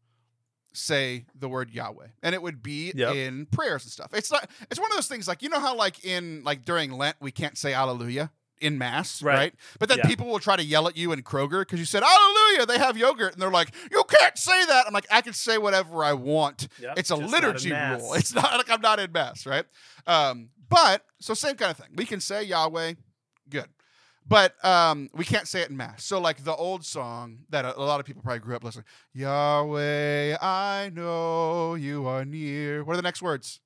[0.72, 2.09] say the word Yahweh.
[2.22, 3.14] And it would be Yep.
[3.14, 4.12] in prayers and stuff.
[4.12, 6.93] It's not it's one of those things like you know how like in like during
[6.93, 8.30] Lent we can't say hallelujah
[8.61, 9.34] in mass, right?
[9.34, 9.55] Right.
[9.78, 10.07] But then Yeah.
[10.07, 12.99] people will try to yell at you in Kroger because you said hallelujah, they have
[12.99, 16.12] yogurt and they're like, "You can't say that." I'm like, "I can say whatever I
[16.12, 18.12] want." Yep, It's a just not in liturgy rule.
[18.14, 19.64] It's not like I'm not in mass, right?
[20.07, 21.89] Um, but so same kind of thing.
[21.97, 22.95] We can say Yahweh,
[23.49, 23.68] good,
[24.28, 26.04] but um, we can't say it in mass.
[26.04, 28.84] So like the old song that a, a lot of people probably grew up listening,
[29.12, 32.84] Yahweh, I know you are near.
[32.84, 33.60] What are the next words?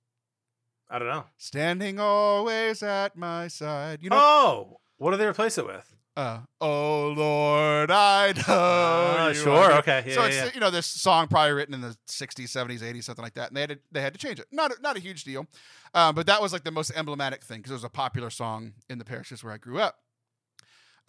[0.89, 1.25] I don't know.
[1.37, 4.03] Standing always at my side.
[4.03, 5.95] You know, Oh, what do they replace it with?
[6.17, 9.29] uh, oh Lord, I know.
[9.29, 9.73] You sure.
[9.79, 10.05] Okay.
[10.07, 10.51] Yeah, so yeah, it's yeah.
[10.53, 13.57] you know this song probably written in the 60s 70s 80s something like that and
[13.57, 15.47] they had to, they had to change it not a, not a huge deal
[15.95, 18.73] um, but that was like the most emblematic thing because it was a popular song
[18.91, 20.01] in the parishes where i grew up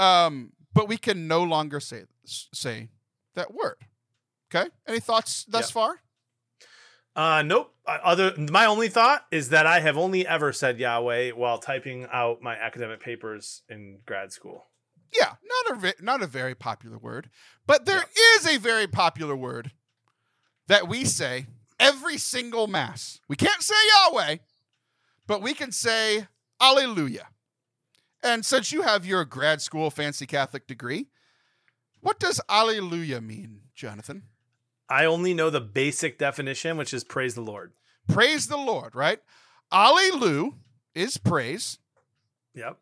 [0.02, 2.90] um, but we can no longer say say
[3.36, 3.78] that word
[4.54, 5.74] okay any thoughts thus Yeah.
[5.74, 5.96] far
[7.14, 7.74] Uh, nope.
[7.86, 12.42] Other, my only thought is that I have only ever said Yahweh while typing out
[12.42, 14.68] my academic papers in grad school.
[15.20, 17.30] yeah not a not a very popular word
[17.68, 19.72] but there is a very popular word
[20.68, 21.48] that we say
[21.82, 24.38] every single mass we can't say yahweh
[25.28, 26.28] but we can say
[26.62, 27.28] alleluia
[28.24, 31.08] and since you have your grad school fancy catholic degree
[32.02, 34.24] what does alleluia mean jonathan
[34.90, 37.72] I only know the basic definition, which is praise the Lord.
[38.10, 39.20] praise the lord right
[39.72, 40.52] alleluia
[40.94, 41.78] is praise
[42.56, 42.78] Yep.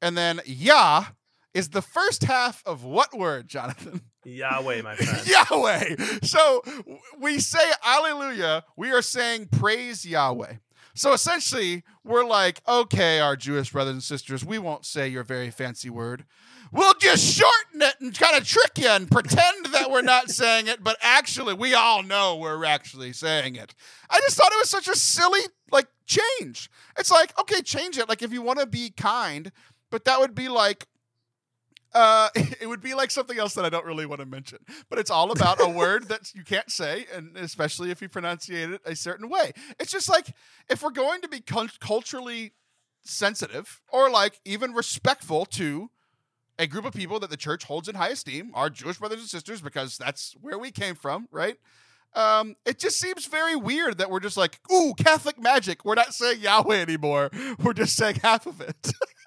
[0.00, 1.06] and then yah
[1.52, 5.26] is the first half of what word jonathan Yahweh, my friend.
[5.26, 5.96] Yahweh.
[6.22, 6.62] So
[7.18, 8.62] we say Alleluia.
[8.76, 10.54] We are saying praise Yahweh.
[10.94, 15.50] So essentially, we're like, okay, our Jewish brothers and sisters, we won't say your very
[15.50, 16.24] fancy word.
[16.70, 20.68] We'll just shorten it and kind of trick you and pretend that we're not saying
[20.68, 23.74] it, but actually, we all know we're actually saying it.
[24.10, 25.40] I just thought it was such a silly
[25.70, 26.70] like change.
[26.98, 28.08] It's like, okay, change it.
[28.08, 29.52] Like if you want to be kind,
[29.90, 30.86] but that would be like
[31.94, 34.98] uh, it would be like something else that I don't really want to mention, but
[34.98, 38.80] it's all about a word that you can't say, and especially if you pronunciate it
[38.84, 39.52] a certain way.
[39.78, 40.34] It's just like
[40.68, 42.52] if we're going to be cul- culturally
[43.04, 45.90] sensitive or like even respectful to
[46.58, 49.28] a group of people that the church holds in high esteem, our Jewish brothers and
[49.28, 51.56] sisters, because that's where we came from, right?
[52.14, 55.84] Um, it just seems very weird that we're just like, ooh, Catholic magic.
[55.84, 57.30] We're not saying Yahweh anymore.
[57.62, 58.92] We're just saying half of it.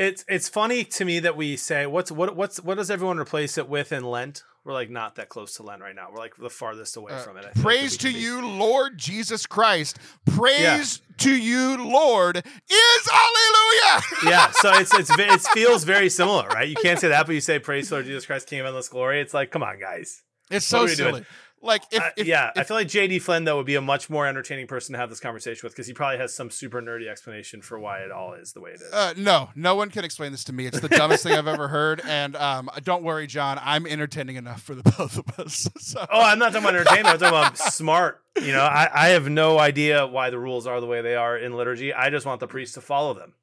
[0.00, 3.58] it's it's funny to me that we say what's what what's what does everyone replace
[3.58, 4.42] it with in Lent?
[4.64, 6.08] We're like not that close to Lent right now.
[6.12, 7.40] We're like the farthest away Uh, from it.
[7.40, 9.98] I feel like, that Praise to you, Lord Jesus Christ.
[10.26, 14.02] Praise to you, Lord, is hallelujah.
[14.24, 16.68] yeah, so it's it's it feels very similar, right?
[16.68, 18.88] You can't say that, but you say praise to Lord Jesus Christ, King of endless
[18.88, 19.20] glory.
[19.20, 20.22] It's like, come on, guys.
[20.50, 21.12] It's so silly.
[21.12, 21.26] doing?
[21.60, 21.68] Silly.
[21.72, 24.08] Like if, I- if yeah, I feel like JD Flynn though would be a much
[24.08, 27.08] more entertaining person to have this conversation with because he probably has some super nerdy
[27.08, 28.92] explanation for why it all is the way it is.
[28.92, 30.66] uh, no, no one can explain this to me.
[30.66, 32.00] It's the dumbest thing I've ever heard.
[32.06, 35.68] And um, don't worry, John, I'm entertaining enough for the both of us.
[35.78, 36.06] So.
[36.10, 37.06] oh, I'm not talking about entertainment.
[37.08, 38.22] I'm talking about smart.
[38.40, 41.36] You know, I, I have no idea why the rules are the way they are
[41.36, 41.92] in liturgy.
[41.92, 43.34] I just want the priest to follow them.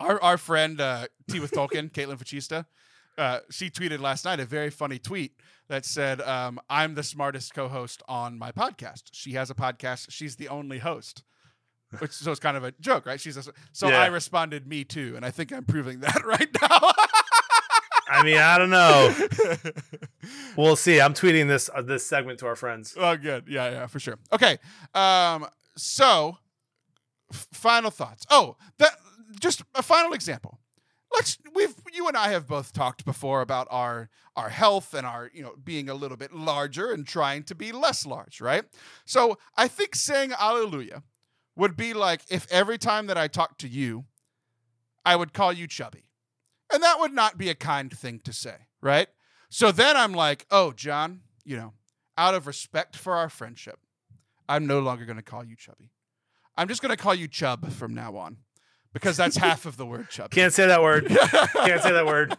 [0.00, 2.66] Our our friend uh, Tea with Tolkien, Caitlin Fachista,
[3.18, 5.32] uh, she tweeted last night a very funny tweet
[5.68, 10.06] that said, um, "I'm the smartest co-host on my podcast." She has a podcast.
[10.10, 11.24] She's the only host.
[11.98, 13.20] Which so it's kind of a joke, right?
[13.20, 13.42] She's a,
[13.72, 14.00] so Yeah.
[14.00, 16.92] I responded, "Me too," and I think I'm proving that right now.
[18.10, 19.14] I mean, I don't know.
[20.56, 21.00] We'll see.
[21.00, 22.94] I'm tweeting this uh, this segment to our friends.
[22.98, 23.44] Oh, good.
[23.48, 24.18] Yeah, yeah, for sure.
[24.32, 24.58] Okay.
[24.94, 25.46] Um,
[25.76, 26.36] so
[27.32, 28.26] f- final thoughts.
[28.28, 28.90] Oh, that
[29.40, 30.58] just a final example.
[31.12, 35.30] Let's we've you and I have both talked before about our our health and our,
[35.32, 38.64] you know, being a little bit larger and trying to be less large, right?
[39.04, 41.02] So, I think saying hallelujah
[41.56, 44.04] would be like if every time that I talked to you,
[45.04, 46.04] I would call you chubby.
[46.72, 49.08] And that would not be a kind thing to say, right?
[49.48, 51.72] So then I'm like, "Oh, John, you know,
[52.18, 53.78] out of respect for our friendship,
[54.48, 55.90] I'm no longer going to call you chubby.
[56.56, 58.38] I'm just going to call you chub from now on
[58.92, 60.34] because that's half of the word chubby.
[60.34, 61.06] Can't say that word.
[61.08, 62.36] Can't say that word.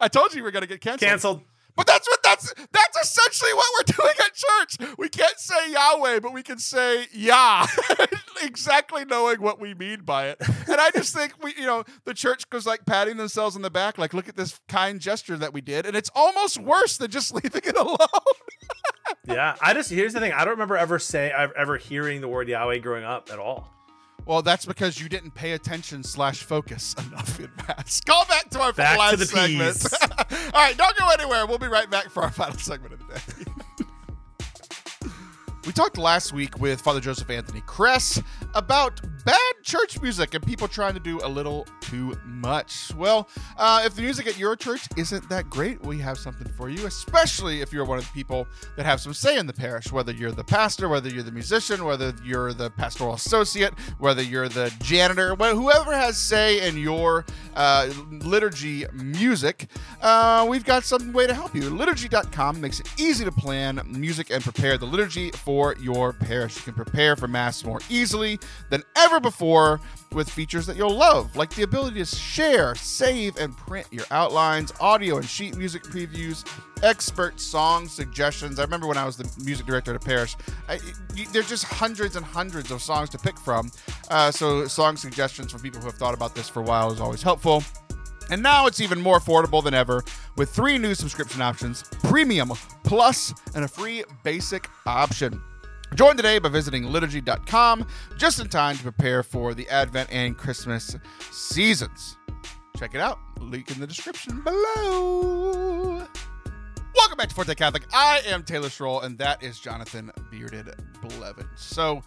[0.00, 1.08] I told you we are going to get canceled.
[1.08, 1.42] Canceled.
[1.74, 4.96] But that's what that's that's essentially what we're doing at church.
[4.98, 7.66] We can't say Yahweh, but we can say Yah,
[8.42, 10.36] exactly knowing what we mean by it.
[10.68, 13.70] And I just think we, you know, the church goes like patting themselves on the
[13.70, 17.10] back, like, look at this kind gesture that we did, and it's almost worse than
[17.10, 17.96] just leaving it alone.
[19.26, 19.56] Yeah.
[19.62, 20.32] I just here's the thing.
[20.32, 23.70] I don't remember ever say ever hearing the word Yahweh growing up at all.
[24.24, 28.00] Well, that's because you didn't pay attention slash focus enough in mass.
[28.00, 29.86] Call back to our Back to last the segment.
[30.54, 31.46] All right, don't go anywhere.
[31.46, 33.52] We'll be right back for our final segment of the day.
[35.66, 38.22] we talked last week with Father Joseph Anthony Kress
[38.54, 42.92] about bad church music and people trying to do a little too much.
[42.96, 46.68] Well, uh, if the music at your church isn't that great, we have something for
[46.68, 48.46] you, especially if you're one of the people
[48.76, 51.84] that have some say in the parish, whether you're the pastor, whether you're the musician,
[51.84, 57.24] whether you're the pastoral associate, whether you're the janitor, whoever has say in your
[57.54, 59.68] uh, liturgy music,
[60.00, 61.70] uh, we've got some way to help you.
[61.70, 66.56] Liturgy.com makes it easy to plan music and prepare the liturgy for your parish.
[66.56, 68.38] You can prepare for Mass more easily
[68.70, 69.80] than ever before
[70.12, 74.72] with features that you'll love, like the ability to share, save, and print your outlines,
[74.80, 76.46] audio and sheet music previews,
[76.82, 78.58] expert song suggestions.
[78.58, 80.36] I remember when I was the music director at a parish,
[81.32, 83.70] there's just hundreds and hundreds of songs to pick from.
[84.10, 87.00] Uh, so, song suggestions from people who have thought about this for a while is
[87.00, 87.62] always helpful.
[88.30, 90.02] And now it's even more affordable than ever
[90.36, 92.52] with three new subscription options Premium,
[92.84, 95.42] Plus, and a free basic option.
[95.94, 97.86] Join today by visiting liturgy.com
[98.16, 100.96] just in time to prepare for the Advent and Christmas
[101.30, 102.16] seasons.
[102.78, 103.18] Check it out.
[103.40, 106.06] Link in the description below.
[106.94, 107.82] Welcome back to Forte Catholic.
[107.92, 111.48] I am Taylor Schroll, and that is Jonathan Bearded Blevins.
[111.56, 112.02] So,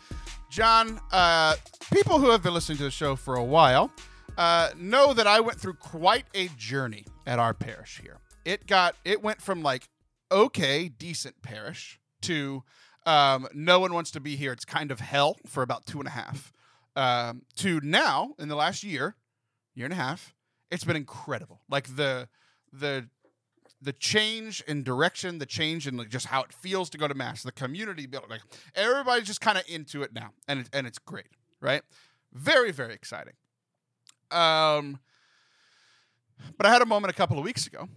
[0.49, 1.55] John, uh,
[1.93, 3.91] people who have been listening to the show for a while
[4.35, 8.19] uh, know that I went through quite a journey at our parish here.
[8.45, 9.89] It got it went from like
[10.31, 12.63] okay, decent parish to
[13.05, 14.51] um, no one wants to be here.
[14.51, 16.51] It's kind of hell for about two and a half.
[16.95, 19.15] Um, to now, in the last year,
[19.75, 20.33] year and a half,
[20.71, 21.61] it's been incredible.
[21.69, 22.29] Like the
[22.71, 23.09] the
[23.81, 27.13] the change in direction, the change in like just how it feels to go to
[27.13, 28.41] mass, the community building, like
[28.73, 31.27] everybody's just kind of into it now, and it, and it's great,
[31.61, 31.83] right?
[32.33, 33.33] Very very exciting.
[34.31, 34.99] Um,
[36.57, 37.87] but I had a moment a couple of weeks ago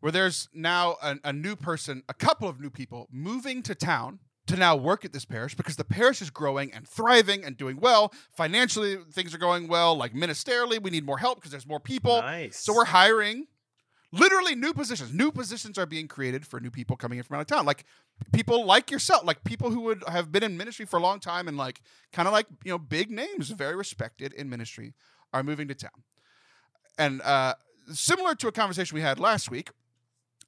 [0.00, 4.18] where there's now a, a new person, a couple of new people moving to town
[4.50, 7.78] to now work at this parish because the parish is growing and thriving and doing
[7.80, 8.12] well.
[8.30, 9.96] Financially, things are going well.
[9.96, 12.20] Like ministerially, we need more help because there's more people.
[12.20, 12.58] Nice.
[12.58, 13.46] So we're hiring
[14.12, 15.12] literally new positions.
[15.14, 17.64] New positions are being created for new people coming in from out of town.
[17.64, 17.84] Like
[18.32, 21.48] people like yourself, like people who would have been in ministry for a long time
[21.48, 21.80] and like
[22.12, 24.94] kind of like, you know, big names, very respected in ministry
[25.32, 26.02] are moving to town.
[26.98, 27.54] And uh
[27.92, 29.70] similar to a conversation we had last week,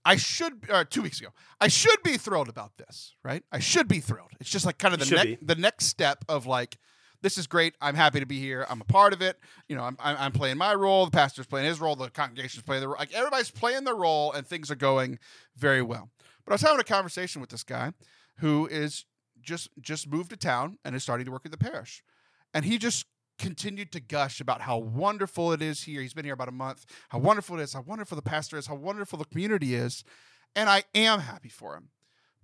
[0.05, 1.31] I should uh, two weeks ago.
[1.61, 3.43] I should be thrilled about this, right?
[3.53, 4.31] I should be thrilled.
[4.41, 6.79] It's just like kind of the next the next step of like
[7.23, 7.75] this is great.
[7.81, 8.67] I'm happy to be here.
[8.69, 9.39] I'm a part of it.
[9.69, 11.05] You know, I'm, I'm, I'm playing my role.
[11.05, 11.95] The pastor's playing his role.
[11.95, 12.99] The congregation's playing their role.
[12.99, 15.19] Like everybody's playing their role, and things are going
[15.57, 16.11] very well.
[16.45, 17.93] But I was having a conversation with this guy
[18.39, 19.05] who is
[19.41, 22.03] just just moved to town and is starting to work at the parish,
[22.53, 23.07] and he just
[23.43, 26.01] continued to gush about how wonderful it is here.
[26.01, 26.87] He's been here about a month.
[27.09, 27.75] How wonderful it is.
[27.75, 28.69] How wonderful the pastor is.
[28.69, 30.05] How wonderful the community is,
[30.55, 31.89] and I am happy for him.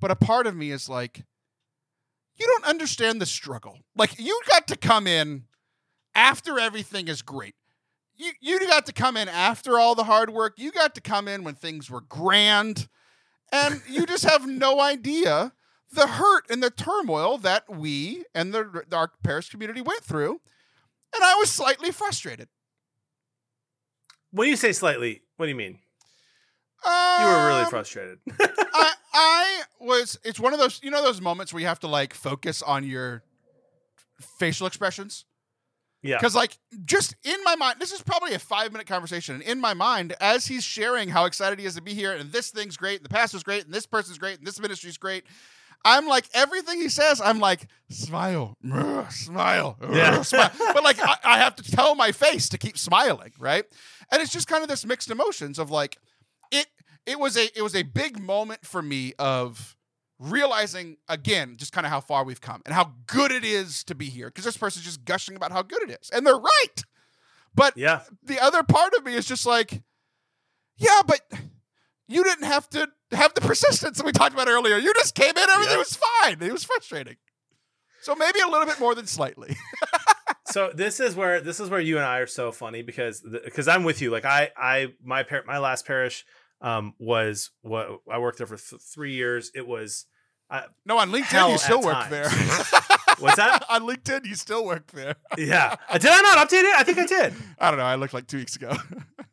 [0.01, 1.25] But a part of me is like,
[2.37, 3.79] you don't understand the struggle.
[3.97, 5.45] Like you got to come in
[6.15, 7.55] after everything is great.
[8.17, 10.55] You you got to come in after all the hard work.
[10.57, 12.89] You got to come in when things were grand.
[13.53, 15.53] And you just have no idea
[15.93, 20.41] the hurt and the turmoil that we and the our parish community went through.
[21.15, 22.49] And I was slightly frustrated.
[24.31, 25.79] When you say slightly, what do you mean?
[26.85, 28.19] Um, You were really frustrated.
[28.39, 30.19] I, I was.
[30.25, 30.81] It's one of those.
[30.83, 33.23] You know those moments where you have to like focus on your
[34.39, 35.25] facial expressions.
[36.03, 36.17] yeah.
[36.19, 39.37] Because, like, just in my mind, this is probably a five minute conversation.
[39.37, 42.31] And in my mind, as he's sharing how excited he is to be here, and
[42.31, 45.25] this thing's great, and the pastor's great, and this person's great, and this ministry's great,
[45.85, 48.57] I'm like, everything he says, I'm like, smile,
[49.11, 50.22] smile, Yeah.
[50.22, 50.51] smile.
[50.59, 53.64] But, like, I, I have to tell my face to keep smiling, right?
[54.11, 55.97] And it's just kind of this mixed emotions of like,
[56.51, 56.66] it,
[57.07, 59.76] it was a, it was a big moment for me of
[60.20, 63.95] realizing again just kind of how far we've come and how good it is to
[63.95, 66.83] be here because this person's just gushing about how good it is and they're right
[67.55, 68.01] but Yeah.
[68.24, 69.81] the other part of me is just like
[70.76, 71.20] yeah but
[72.09, 75.31] you didn't have to have the persistence that we talked about earlier you just came
[75.37, 75.79] in everything Yep.
[75.79, 77.17] was fine it was frustrating
[78.03, 79.57] so maybe a little bit more than slightly
[80.47, 83.69] so this is where this is where you and I are so funny because because
[83.69, 84.11] I'm with you.
[84.11, 86.25] Like I I my par- my last parish
[86.61, 89.51] um was what I worked there for th- three years.
[89.55, 90.07] It was
[90.87, 92.11] no on linkedin you still work times.
[92.11, 92.31] there
[93.19, 93.65] What's that?
[93.69, 95.75] on linkedin you still work there yeah.
[95.89, 96.75] Uh, Did I not update it?
[96.77, 97.35] I think I did.
[97.59, 98.75] i don't know i looked like two weeks ago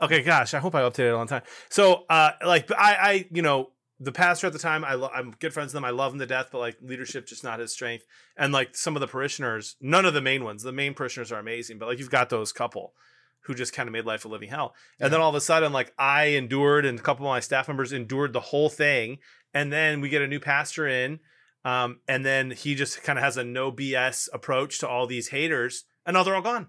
[0.01, 1.43] Okay, gosh, I hope I updated it on time.
[1.69, 5.31] So, uh, like, I, I, you know, the pastor at the time, I lo- I'm
[5.39, 5.85] good friends with them.
[5.85, 8.05] I love him to death, but like leadership, just not his strength.
[8.35, 10.63] And like some of the parishioners, none of the main ones.
[10.63, 12.93] The main parishioners are amazing, but like you've got those couple
[13.41, 14.73] who just kind of made life a living hell.
[14.99, 17.67] And then all of a sudden, like I endured, and a couple of my staff
[17.67, 19.19] members endured the whole thing.
[19.53, 21.19] And then we get a new pastor in,
[21.63, 25.29] um, and then he just kind of has a no BS approach to all these
[25.29, 26.67] haters, and now they're all gone.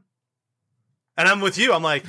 [1.16, 1.72] And I'm with you.
[1.72, 2.04] I'm like,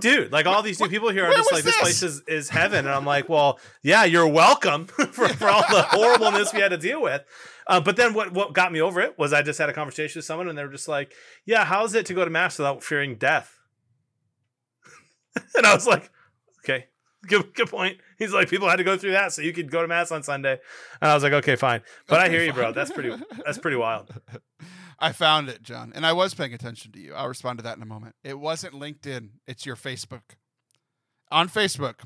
[0.00, 1.82] dude, like all these new people here are where just like, this, this?
[1.82, 2.86] place is, is heaven.
[2.86, 6.78] And I'm like, well, yeah, you're welcome for, for all the horribleness we had to
[6.78, 7.22] deal with.
[7.66, 10.18] Uh, but then what, what got me over it was I just had a conversation
[10.18, 11.12] with someone and they were just like,
[11.44, 13.58] yeah, how's it to go to mass without fearing death?
[15.54, 16.10] and I was like,
[16.64, 16.86] okay,
[17.26, 17.98] good, good point.
[18.18, 20.22] He's like, people had to go through that so you could go to mass on
[20.22, 20.58] Sunday.
[21.00, 21.82] And I was like, okay, fine.
[22.08, 22.72] But I Okay, hear you, bro.
[22.72, 23.14] That's pretty,
[23.44, 24.10] that's pretty wild.
[25.02, 27.12] I found it, John, and I was paying attention to you.
[27.12, 28.14] I'll respond to that in a moment.
[28.22, 30.36] It wasn't LinkedIn, it's your Facebook.
[31.32, 32.04] On Facebook,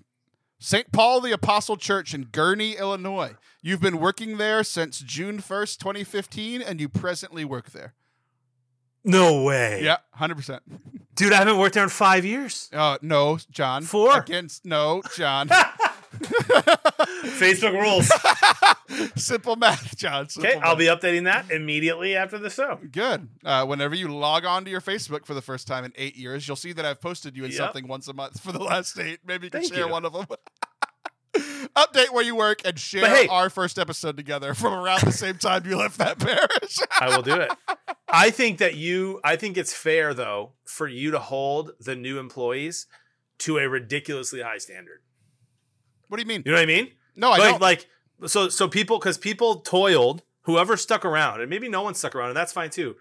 [0.59, 0.91] St.
[0.93, 3.35] Paul the Apostle Church in Gurnee, Illinois.
[3.61, 7.93] You've been working there since June 1st, 2015, and you presently work there.
[9.05, 9.83] No way.
[9.85, 10.61] Yeah, 100%.
[11.15, 12.71] Dude, I haven't worked there in five years.
[12.73, 13.83] Uh, no, John.
[13.83, 14.19] Four.
[14.19, 15.51] Against, no, John.
[17.39, 18.11] Facebook rules.
[19.17, 20.29] Simple math, John.
[20.29, 22.79] Simple Okay, I'll be updating that immediately after the show.
[22.91, 23.29] Good.
[23.45, 26.47] Uh, whenever you log on to your Facebook for the first time in eight years,
[26.47, 27.59] you'll see that I've posted you in Yep.
[27.59, 29.21] something once a month for the last eight.
[29.27, 29.91] Maybe you can Thank share you.
[29.93, 30.27] one of them.
[31.77, 35.37] Update where you work and share hey- our first episode together from around the same
[35.37, 36.79] time you left that parish.
[36.99, 37.51] I will do it.
[38.09, 42.19] I think that you, I think it's fair though for you to hold the new
[42.19, 42.87] employees
[43.41, 45.01] to a ridiculously high standard.
[46.09, 46.43] What do you mean?
[46.45, 46.91] You know what I mean?
[47.17, 47.63] No, I like, don't.
[47.63, 47.87] like,
[48.27, 52.29] so, so people, because people toiled, whoever stuck around, and maybe no one stuck around,
[52.29, 52.97] and that's fine too.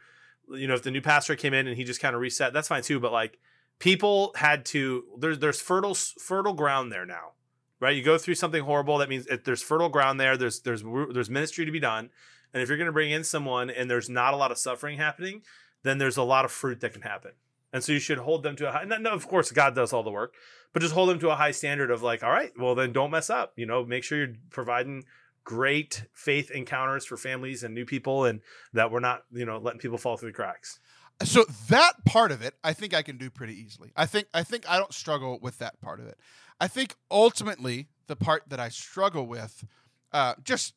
[0.50, 2.68] You know, if the new pastor came in and he just kind of reset, that's
[2.68, 3.00] fine too.
[3.00, 3.40] But like,
[3.80, 5.04] people had to.
[5.18, 7.32] There's there's fertile fertile ground there now,
[7.80, 7.96] right?
[7.96, 8.98] You go through something horrible.
[9.00, 10.38] That means if there's fertile ground there.
[10.38, 10.84] There's there's
[11.14, 12.10] there's ministry to be done,
[12.54, 14.98] and if you're going to bring in someone and there's not a lot of suffering
[14.98, 15.42] happening,
[15.84, 17.32] then there's a lot of fruit that can happen.
[17.74, 18.86] And so you should hold them to a high.
[18.86, 20.34] No, no, of course, God does all the work,
[20.76, 23.10] but just hold them to a high standard of like, all right, well then don't
[23.10, 23.54] mess up.
[23.56, 25.06] You know, make sure you're providing
[25.46, 28.42] great faith encounters for families and new people, and
[28.74, 30.82] that we're not, you know, letting people fall through the cracks.
[31.24, 33.94] so that part of it, I think I can do pretty easily.
[33.96, 36.20] I think I think I don't struggle with that part of it.
[36.60, 39.64] I think ultimately the part that I struggle with,
[40.12, 40.74] uh, just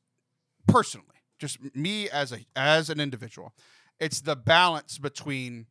[0.69, 1.07] personally,
[1.41, 3.53] just me as a as an individual,
[3.99, 5.67] it's the balance between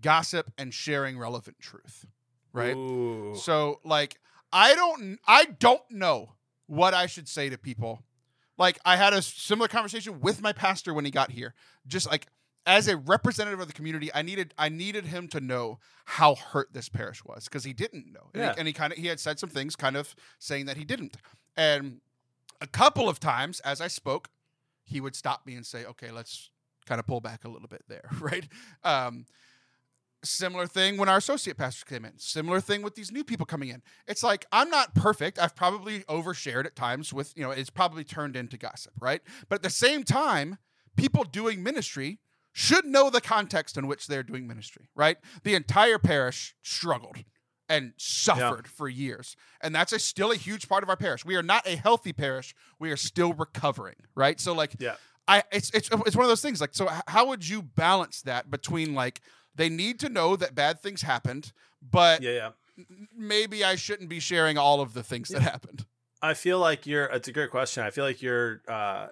[0.00, 2.06] gossip and sharing relevant truth,
[2.54, 2.74] right?
[2.74, 3.34] Ooh.
[3.36, 4.18] So like
[4.52, 6.30] I don't I don't know
[6.66, 8.02] what I should say to people.
[8.56, 11.52] Like I had a similar conversation with my pastor when he got here.
[11.86, 12.28] Just like
[12.66, 16.72] as a representative of the community, I needed I needed him to know how hurt
[16.72, 18.30] this parish was because he didn't know.
[18.32, 18.52] And, Yeah.
[18.54, 20.84] he, and he kind of he had said some things kind of saying that he
[20.84, 21.16] didn't.
[21.56, 22.00] And
[22.60, 24.30] a couple of times as I spoke,
[24.84, 26.50] he would stop me and say, "Okay, let's
[26.86, 28.46] kind of pull back a little bit there," right?
[28.82, 29.26] Um,
[30.24, 32.18] Similar thing when our associate pastors came in.
[32.18, 33.82] Similar thing with these new people coming in.
[34.06, 35.38] It's like I'm not perfect.
[35.38, 39.22] I've probably overshared at times with, you know, it's probably turned into gossip, right?
[39.48, 40.58] But at the same time,
[40.96, 42.18] people doing ministry
[42.52, 45.18] should know the context in which they're doing ministry, right?
[45.42, 47.18] The entire parish struggled
[47.68, 49.36] and suffered for years.
[49.60, 51.24] And that's a, still a huge part of our parish.
[51.24, 52.54] We are not a healthy parish.
[52.78, 54.38] We are still recovering, right?
[54.40, 54.96] So like Yeah.
[55.26, 58.50] I it's it's it's one of those things like so how would you balance that
[58.50, 59.22] between like
[59.54, 61.52] they need to know that bad things happened,
[61.82, 62.30] but Yeah,
[62.76, 62.84] yeah.
[63.16, 65.86] maybe I shouldn't be sharing all of the things that happened.
[66.22, 67.04] I feel like you're.
[67.06, 67.82] It's a great question.
[67.84, 68.62] I feel like you're.
[68.66, 69.08] Uh,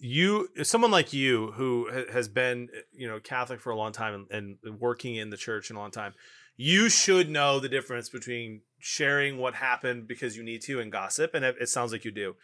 [0.00, 4.56] you, someone like you, who has been, you know, Catholic for a long time and,
[4.64, 6.14] and working in the church in a long time,
[6.56, 11.34] you should know the difference between sharing what happened because you need to and gossip,
[11.34, 12.36] and it, sounds like you do.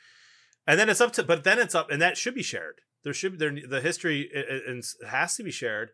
[0.66, 2.80] And then it's up to, but then it's up, and that should be shared.
[3.04, 5.90] There should there the history it- it has to be shared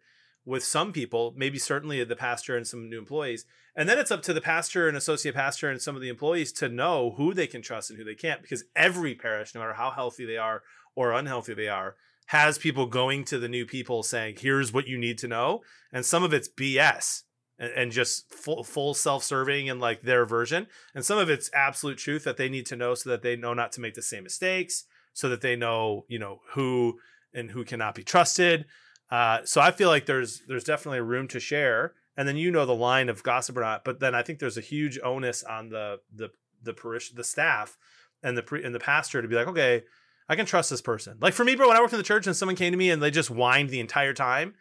[0.47, 3.45] with some people, maybe certainly the pastor and some new employees.
[3.75, 6.53] And then it's up to the pastor and associate pastor and some of the employees
[6.53, 9.75] to know who they can trust and who they can't, because every parish, no matter
[9.75, 10.63] how healthy they are
[10.95, 14.97] or unhealthy they are, has people going to the new people saying, "Here's what you
[14.97, 17.25] need to know," and some of it's BS
[17.59, 21.99] and, and just full, full self-serving and like their version, and some of it's absolute
[21.99, 24.25] truth that they need to know so that they know not to make the same
[24.25, 26.99] mistakes, so that they know you know who
[27.35, 28.65] and who cannot be trusted.
[29.11, 32.67] Uh, so I feel like there's there's definitely room to share, and then you know
[32.67, 33.85] the line of gossip or not.
[33.85, 36.31] But then I think there's a huge onus on the the
[36.63, 37.77] the parish the staff
[38.23, 39.85] and the pre, and the pastor to be like, okay,
[40.29, 41.19] I can trust this person.
[41.21, 42.91] Like for me, bro, when I worked in the church and someone came to me
[42.91, 44.55] and they just whined the entire time,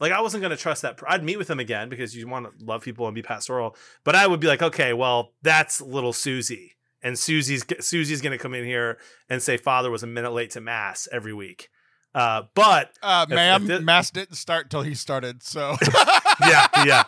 [0.00, 0.98] like I wasn't gonna trust that.
[1.06, 3.76] I'd meet with them again because you want to love people and be pastoral.
[4.02, 6.72] But I would be like, okay, well, that's little Susie,
[7.02, 8.98] and Susie's Susie's gonna come in here
[9.28, 11.70] and say Father was a minute late to mass every week.
[12.14, 15.42] Uh, but Uh, ma'am, if it- mass didn't start until he started.
[15.42, 15.76] So
[16.40, 17.04] Yeah, yeah.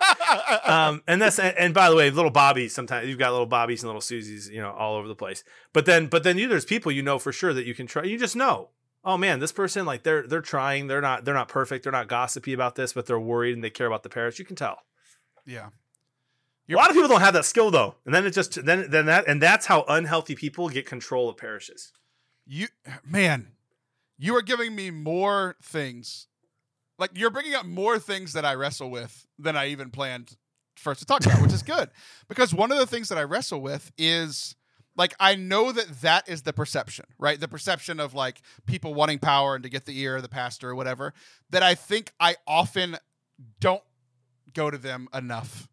[0.64, 2.68] um, and that's and, and by the way, little Bobby.
[2.68, 5.44] Sometimes you've got little Bobbies and little Susies, you know, all over the place.
[5.72, 8.04] But then, but then you there's people you know for sure that you can try.
[8.04, 8.70] You just know.
[9.04, 10.86] Oh man, this person like they're they're trying.
[10.86, 11.82] They're not they're not perfect.
[11.82, 14.38] They're not gossipy about this, but they're worried and they care about the parish.
[14.38, 14.78] You can tell.
[15.44, 15.68] yeah,
[16.70, 19.04] a lot of people don't have that skill though, and then it just then then
[19.06, 21.92] that and that's how unhealthy people get control of parishes.
[22.46, 22.68] you
[23.04, 23.48] man,
[24.18, 26.28] you are giving me more things.
[26.98, 30.36] Like you're bringing up more things that I wrestle with than I even planned
[30.76, 31.90] first to talk about, which is good
[32.28, 34.54] because one of the things that I wrestle with is
[34.96, 37.38] like I know that that is the perception, right?
[37.38, 40.70] The perception of like people wanting power and to get the ear of the pastor
[40.70, 41.12] or whatever.
[41.50, 42.96] That I think I often
[43.60, 43.82] don't
[44.52, 45.68] go to them enough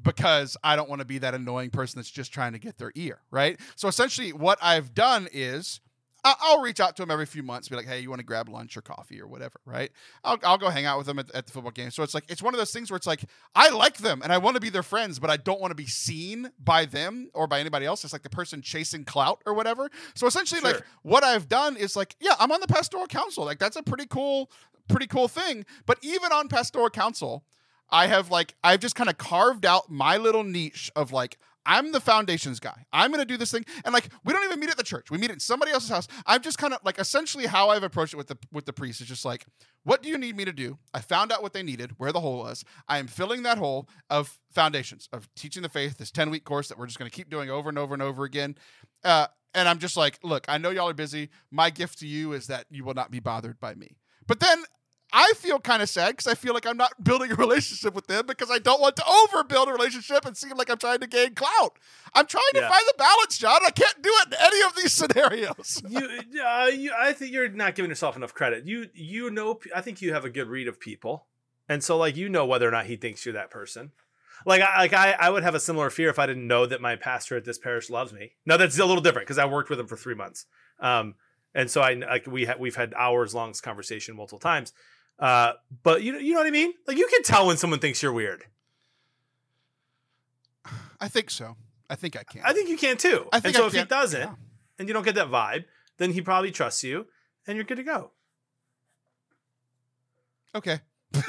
[0.00, 2.92] because I don't want to be that annoying person that's just trying to get their
[2.94, 3.58] ear, right?
[3.76, 5.80] So essentially, what I've done is
[6.24, 8.48] I'll reach out to them every few months, be like, "Hey, you want to grab
[8.48, 9.90] lunch or coffee or whatever?" Right?
[10.22, 11.90] I'll, I'll go hang out with them at, at the football game.
[11.90, 14.32] So it's like it's one of those things where it's like I like them and
[14.32, 17.30] I want to be their friends, but I don't want to be seen by them
[17.34, 18.04] or by anybody else.
[18.04, 19.90] It's like the person chasing clout or whatever.
[20.14, 23.44] So essentially, like what I've done is like, yeah, I'm on the pastoral council.
[23.44, 24.50] Like that's a pretty cool,
[24.88, 25.64] pretty cool thing.
[25.86, 27.44] But even on pastoral council,
[27.90, 31.92] I have like I've just kind of carved out my little niche of like I'm
[31.92, 32.86] the foundations guy.
[32.92, 35.10] I'm gonna do this thing, and like we don't even meet at the church.
[35.10, 36.08] We meet at somebody else's house.
[36.26, 39.00] I'm just kind of like essentially how I've approached it with the with the priest
[39.00, 39.46] is just like,
[39.84, 40.78] what do you need me to do?
[40.92, 42.64] I found out what they needed, where the hole was.
[42.88, 45.98] I am filling that hole of foundations of teaching the faith.
[45.98, 48.24] This ten week course that we're just gonna keep doing over and over and over
[48.24, 48.56] again.
[49.04, 51.30] Uh, and I'm just like, look, I know y'all are busy.
[51.50, 53.96] My gift to you is that you will not be bothered by me.
[54.26, 54.64] But then
[55.12, 58.06] I feel kind of sad because I feel like I'm not building a relationship with
[58.06, 61.06] them because I don't want to overbuild a relationship and seem like I'm trying to
[61.06, 61.78] gain clout.
[62.14, 63.60] I'm trying to find the balance, John.
[63.64, 65.82] I can't do it in any of these scenarios.
[65.88, 68.66] you, uh, you, I think you're not giving yourself enough credit.
[68.66, 71.26] You, you know, I think you have a good read of people,
[71.68, 73.92] and so like you know whether or not he thinks you're that person.
[74.44, 76.80] Like, I, like I, I would have a similar fear if I didn't know that
[76.80, 78.32] my pastor at this parish loves me.
[78.44, 80.46] No, that's a little different because I worked with him for three months,
[80.80, 81.14] um,
[81.54, 84.72] and so I like we ha- we've had hours long conversation multiple times.
[85.18, 85.52] Uh,
[85.82, 86.72] but you, you know what I mean?
[86.86, 88.44] Like you can tell when someone thinks you're weird.
[91.00, 91.56] I think so.
[91.90, 92.42] I think I can.
[92.44, 93.28] I think you can too.
[93.32, 94.34] I think and so I if he doesn't, Yeah.
[94.78, 95.64] and you don't get that vibe,
[95.98, 97.06] then he probably trusts you,
[97.46, 98.12] and you're good to go.
[100.54, 100.80] Okay.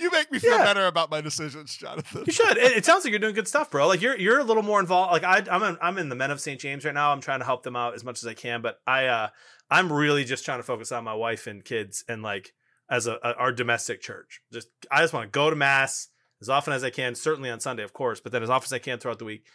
[0.00, 0.64] you make me feel Yeah.
[0.64, 2.24] better about my decisions, Jonathan.
[2.26, 2.56] You should.
[2.56, 3.86] It, it sounds like you're doing good stuff, bro.
[3.86, 5.12] Like you're you're a little more involved.
[5.12, 6.60] Like I, I'm in, I'm in the Men of St.
[6.60, 7.12] James right now.
[7.12, 9.28] I'm trying to help them out as much as I can, but I uh
[9.70, 12.52] I'm really just trying to focus on my wife and kids and like
[12.92, 14.42] as a, a our domestic church.
[14.52, 16.08] Just I just want to go to mass
[16.40, 17.14] as often as I can.
[17.14, 19.46] Certainly on Sunday, of course, but then as often as I can throughout the week.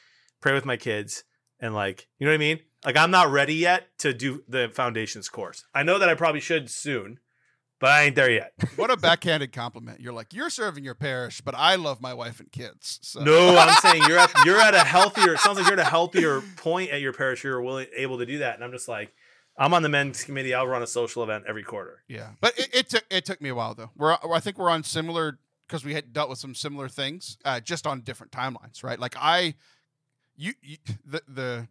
[0.42, 1.24] Pray with my kids
[1.60, 2.60] and like you know what I mean.
[2.84, 5.64] Like I'm not ready yet to do the foundations course.
[5.74, 7.20] I know that I probably should soon,
[7.80, 8.54] but I ain't there yet.
[8.76, 10.00] what a backhanded compliment.
[10.00, 13.00] You're like, you're serving your parish, but I love my wife and kids.
[13.04, 13.24] So.
[13.24, 15.34] No, I'm saying you're at you're at a healthier.
[15.34, 17.44] It sounds like you're at a healthier point at your parish.
[17.44, 19.14] You're willing able to do that, and I'm just like,
[19.58, 20.54] I'm on the men's committee.
[20.54, 22.04] I'll run a social event every quarter.
[22.08, 23.92] Yeah, but it, it took it took me a while though.
[23.96, 27.60] We're I think we're on similar because we had dealt with some similar things, uh,
[27.60, 29.00] just on different timelines, right?
[29.00, 29.56] Like I,
[30.36, 31.68] you, you the the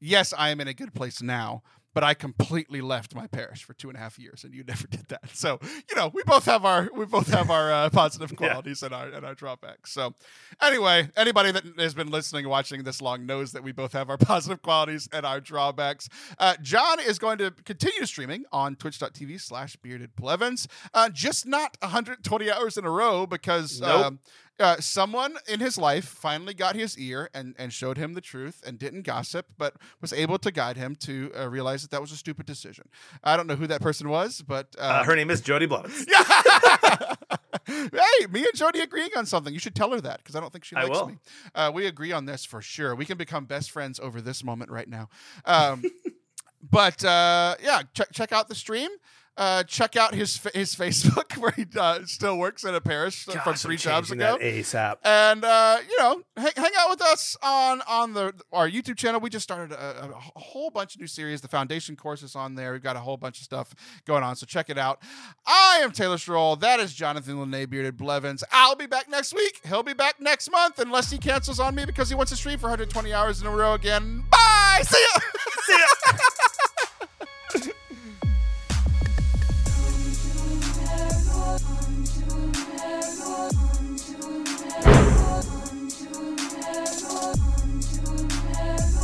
[0.00, 1.62] yes, I am in a good place now,
[1.94, 4.86] but I completely left my parish for two and a half years, and you never
[4.90, 5.30] did that.
[5.34, 8.94] So you know, we both have our we both have our uh, positive qualities and
[8.94, 9.92] our and our drawbacks.
[9.92, 10.14] So
[10.60, 14.08] anyway, anybody that has been listening and watching this long knows that we both have
[14.10, 16.08] our positive qualities and our drawbacks.
[16.38, 21.76] Uh, John is going to continue streaming on twitch.tv slash bearded blevins, uh, just not
[21.80, 24.06] 120 hours in a row because Nope.
[24.06, 24.18] um,
[24.60, 28.62] uh, someone in his life finally got his ear and, and showed him the truth
[28.66, 32.12] and didn't gossip, but was able to guide him to uh, realize that that was
[32.12, 32.88] a stupid decision.
[33.24, 36.06] I don't know who that person was, but Uh, um, her name is Jody Blevins.
[37.66, 39.52] hey, me and Jody agreeing on something.
[39.52, 41.06] You should tell her that because I don't think she I likes will.
[41.08, 41.18] me.
[41.54, 42.94] Uh, we agree on this for sure.
[42.94, 45.08] We can become best friends over this moment right now.
[45.44, 45.82] Um,
[46.70, 48.90] but uh, yeah, check check out the stream.
[49.36, 53.24] Uh, check out his fa- his Facebook where he uh, still works at a parish
[53.24, 54.36] from three jobs ago.
[54.40, 54.96] ASAP.
[55.02, 59.18] And uh, you know, hang, hang out with us on on the our YouTube channel.
[59.20, 61.40] We just started a, a whole bunch of new series.
[61.40, 62.72] The foundation course is on there.
[62.72, 63.74] We've got a whole bunch of stuff
[64.04, 65.02] going on, so check it out.
[65.46, 66.60] I am Taylor Schroll.
[66.60, 68.44] That is Jonathan Lene Bearded Blevins.
[68.52, 69.60] I'll be back next week.
[69.64, 72.58] He'll be back next month unless he cancels on me because he wants to stream
[72.58, 74.24] for 120 hours in a row again.
[74.30, 74.82] Bye.
[74.82, 75.20] See ya.
[75.64, 76.12] See ya.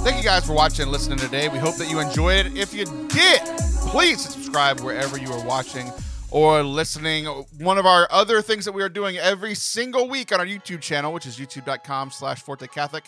[0.07, 1.49] Thank you guys for watching and listening today.
[1.49, 2.57] We hope that you enjoyed it.
[2.57, 3.41] If you did,
[3.89, 5.91] please subscribe wherever you are watching
[6.31, 7.27] or listening.
[7.59, 10.81] One of our other things that we are doing every single week on our YouTube
[10.81, 13.05] channel, which is youtube.com slash Forte Catholic,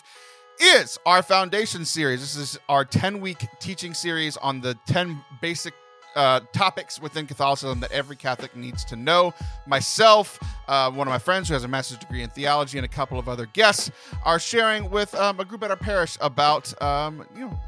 [0.59, 2.19] is our foundation series.
[2.19, 5.73] This is our 10 week teaching series on the 10 basic
[6.19, 9.33] uh, topics within Catholicism that every Catholic needs to know.
[9.65, 12.89] Myself, uh, one of my friends who has a master's degree in theology, and a
[12.89, 13.89] couple of other guests
[14.25, 17.59] are sharing with um, a group at our parish about um, you know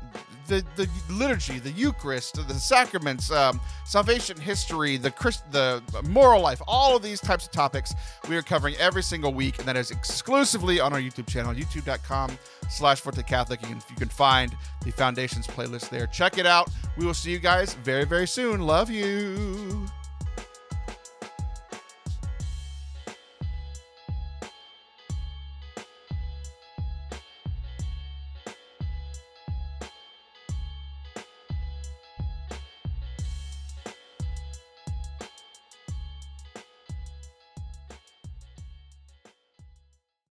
[0.51, 6.61] the the liturgy, the Eucharist, the sacraments, um, salvation history, the Christ, the moral life,
[6.67, 7.93] all of these types of topics
[8.27, 12.37] we are covering every single week, and that is exclusively on our YouTube channel, youtube.com
[12.69, 13.61] slash Forte Catholic.
[13.61, 16.07] Can, you can find the Foundations playlist there.
[16.07, 16.69] Check it out.
[16.97, 18.61] We will see you guys very, very soon.
[18.61, 19.87] Love you.